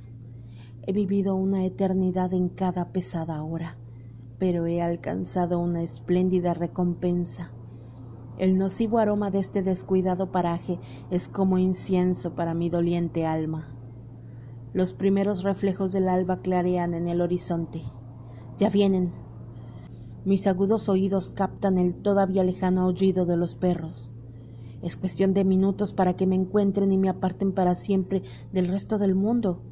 He 0.87 0.93
vivido 0.93 1.35
una 1.35 1.65
eternidad 1.65 2.33
en 2.33 2.47
cada 2.47 2.93
pesada 2.93 3.43
hora, 3.43 3.75
pero 4.37 4.65
he 4.65 4.81
alcanzado 4.81 5.59
una 5.59 5.83
espléndida 5.83 6.53
recompensa. 6.53 7.51
El 8.39 8.57
nocivo 8.57 8.99
aroma 8.99 9.31
de 9.31 9.39
este 9.39 9.61
descuidado 9.61 10.31
paraje 10.31 10.79
es 11.11 11.27
como 11.27 11.57
incienso 11.57 12.35
para 12.35 12.53
mi 12.53 12.69
doliente 12.69 13.25
alma. 13.25 13.67
Los 14.71 14.93
primeros 14.93 15.43
reflejos 15.43 15.91
del 15.91 16.07
alba 16.07 16.39
clarean 16.39 16.93
en 16.93 17.09
el 17.09 17.19
horizonte. 17.19 17.83
Ya 18.57 18.69
vienen. 18.69 19.11
Mis 20.23 20.47
agudos 20.47 20.87
oídos 20.87 21.29
captan 21.29 21.77
el 21.77 21.97
todavía 21.97 22.45
lejano 22.45 22.83
aullido 22.83 23.25
de 23.25 23.35
los 23.35 23.55
perros. 23.55 24.09
Es 24.81 24.95
cuestión 24.95 25.33
de 25.33 25.43
minutos 25.43 25.91
para 25.91 26.15
que 26.15 26.25
me 26.25 26.35
encuentren 26.35 26.93
y 26.93 26.97
me 26.97 27.09
aparten 27.09 27.51
para 27.51 27.75
siempre 27.75 28.23
del 28.53 28.69
resto 28.69 28.97
del 28.99 29.15
mundo, 29.15 29.63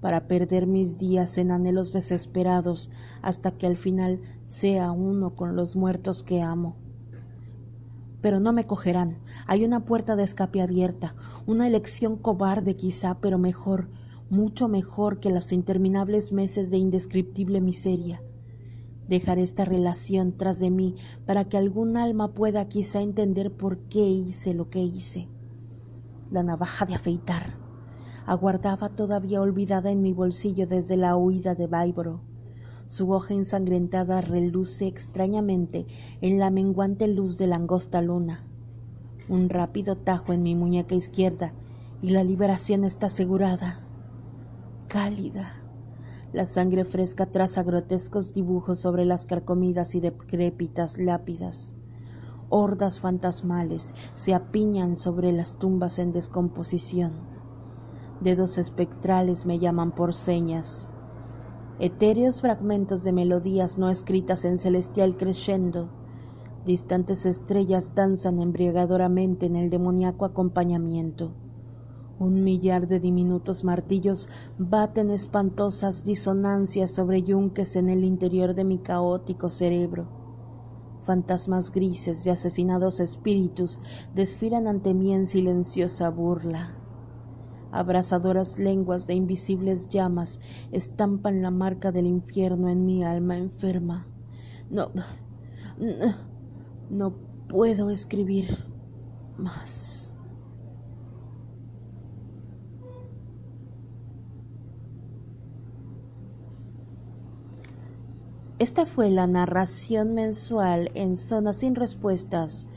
para 0.00 0.28
perder 0.28 0.68
mis 0.68 0.98
días 0.98 1.36
en 1.36 1.50
anhelos 1.50 1.92
desesperados 1.92 2.92
hasta 3.22 3.50
que 3.50 3.66
al 3.66 3.74
final 3.74 4.20
sea 4.46 4.92
uno 4.92 5.34
con 5.34 5.56
los 5.56 5.74
muertos 5.74 6.22
que 6.22 6.42
amo 6.42 6.83
pero 8.24 8.40
no 8.40 8.54
me 8.54 8.66
cogerán. 8.66 9.18
Hay 9.46 9.66
una 9.66 9.84
puerta 9.84 10.16
de 10.16 10.22
escape 10.22 10.62
abierta, 10.62 11.14
una 11.44 11.66
elección 11.66 12.16
cobarde 12.16 12.74
quizá, 12.74 13.18
pero 13.20 13.36
mejor, 13.36 13.90
mucho 14.30 14.66
mejor 14.66 15.20
que 15.20 15.28
los 15.28 15.52
interminables 15.52 16.32
meses 16.32 16.70
de 16.70 16.78
indescriptible 16.78 17.60
miseria. 17.60 18.22
Dejaré 19.08 19.42
esta 19.42 19.66
relación 19.66 20.38
tras 20.38 20.58
de 20.58 20.70
mí 20.70 20.96
para 21.26 21.50
que 21.50 21.58
algún 21.58 21.98
alma 21.98 22.32
pueda 22.32 22.66
quizá 22.66 23.02
entender 23.02 23.52
por 23.52 23.76
qué 23.90 24.08
hice 24.08 24.54
lo 24.54 24.70
que 24.70 24.80
hice. 24.80 25.28
La 26.30 26.42
navaja 26.42 26.86
de 26.86 26.94
afeitar 26.94 27.58
aguardaba 28.24 28.88
todavía 28.88 29.42
olvidada 29.42 29.90
en 29.90 30.00
mi 30.00 30.14
bolsillo 30.14 30.66
desde 30.66 30.96
la 30.96 31.14
huida 31.14 31.54
de 31.54 31.66
Baibro 31.66 32.22
su 32.86 33.10
hoja 33.12 33.34
ensangrentada 33.34 34.20
reluce 34.20 34.86
extrañamente 34.86 35.86
en 36.20 36.38
la 36.38 36.50
menguante 36.50 37.08
luz 37.08 37.38
de 37.38 37.46
la 37.46 37.56
angosta 37.56 38.02
luna. 38.02 38.44
Un 39.28 39.48
rápido 39.48 39.96
tajo 39.96 40.32
en 40.32 40.42
mi 40.42 40.54
muñeca 40.54 40.94
izquierda 40.94 41.54
y 42.02 42.10
la 42.10 42.22
liberación 42.24 42.84
está 42.84 43.06
asegurada. 43.06 43.80
Cálida. 44.88 45.54
La 46.32 46.46
sangre 46.46 46.84
fresca 46.84 47.26
traza 47.26 47.62
grotescos 47.62 48.34
dibujos 48.34 48.80
sobre 48.80 49.04
las 49.04 49.24
carcomidas 49.24 49.94
y 49.94 50.00
decrépitas 50.00 50.98
lápidas. 50.98 51.74
Hordas 52.50 52.98
fantasmales 53.00 53.94
se 54.14 54.34
apiñan 54.34 54.96
sobre 54.96 55.32
las 55.32 55.58
tumbas 55.58 55.98
en 55.98 56.12
descomposición. 56.12 57.12
Dedos 58.20 58.58
espectrales 58.58 59.46
me 59.46 59.58
llaman 59.58 59.92
por 59.92 60.12
señas 60.12 60.88
etéreos 61.80 62.40
fragmentos 62.40 63.02
de 63.02 63.12
melodías 63.12 63.78
no 63.78 63.90
escritas 63.90 64.44
en 64.44 64.58
celestial 64.58 65.16
crescendo. 65.16 65.88
Distantes 66.64 67.26
estrellas 67.26 67.94
danzan 67.94 68.38
embriagadoramente 68.38 69.46
en 69.46 69.56
el 69.56 69.70
demoníaco 69.70 70.24
acompañamiento. 70.24 71.32
Un 72.20 72.44
millar 72.44 72.86
de 72.86 73.00
diminutos 73.00 73.64
martillos 73.64 74.28
baten 74.56 75.10
espantosas 75.10 76.04
disonancias 76.04 76.92
sobre 76.92 77.24
yunques 77.24 77.74
en 77.74 77.88
el 77.88 78.04
interior 78.04 78.54
de 78.54 78.64
mi 78.64 78.78
caótico 78.78 79.50
cerebro. 79.50 80.06
Fantasmas 81.02 81.72
grises 81.72 82.22
de 82.24 82.30
asesinados 82.30 83.00
espíritus 83.00 83.80
desfilan 84.14 84.68
ante 84.68 84.94
mí 84.94 85.12
en 85.12 85.26
silenciosa 85.26 86.08
burla 86.08 86.83
abrasadoras 87.74 88.58
lenguas 88.58 89.06
de 89.06 89.14
invisibles 89.14 89.88
llamas 89.88 90.40
estampan 90.70 91.42
la 91.42 91.50
marca 91.50 91.90
del 91.90 92.06
infierno 92.06 92.68
en 92.68 92.86
mi 92.86 93.02
alma 93.02 93.36
enferma. 93.36 94.06
No, 94.70 94.90
no, 95.78 96.14
no 96.88 97.14
puedo 97.48 97.90
escribir 97.90 98.64
más. 99.36 100.14
Esta 108.60 108.86
fue 108.86 109.10
la 109.10 109.26
narración 109.26 110.14
mensual 110.14 110.92
en 110.94 111.16
Zonas 111.16 111.56
sin 111.56 111.74
Respuestas 111.74 112.68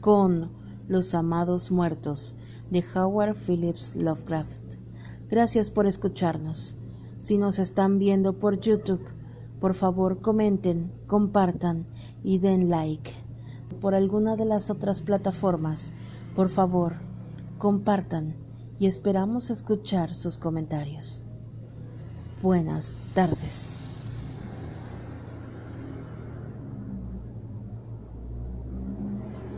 con 0.00 0.50
Los 0.88 1.14
Amados 1.14 1.70
Muertos 1.70 2.36
de 2.70 2.84
Howard 2.94 3.34
Phillips 3.34 3.96
Lovecraft. 3.96 4.62
Gracias 5.28 5.70
por 5.70 5.86
escucharnos. 5.86 6.76
Si 7.18 7.36
nos 7.38 7.58
están 7.58 7.98
viendo 7.98 8.32
por 8.34 8.60
YouTube, 8.60 9.04
por 9.60 9.74
favor 9.74 10.20
comenten, 10.20 10.92
compartan 11.06 11.86
y 12.24 12.38
den 12.38 12.70
like. 12.70 13.12
Por 13.80 13.94
alguna 13.94 14.36
de 14.36 14.44
las 14.44 14.70
otras 14.70 15.00
plataformas, 15.00 15.92
por 16.34 16.48
favor, 16.48 16.94
compartan 17.58 18.34
y 18.78 18.86
esperamos 18.86 19.50
escuchar 19.50 20.14
sus 20.14 20.38
comentarios. 20.38 21.24
Buenas 22.42 22.96
tardes. 23.14 23.79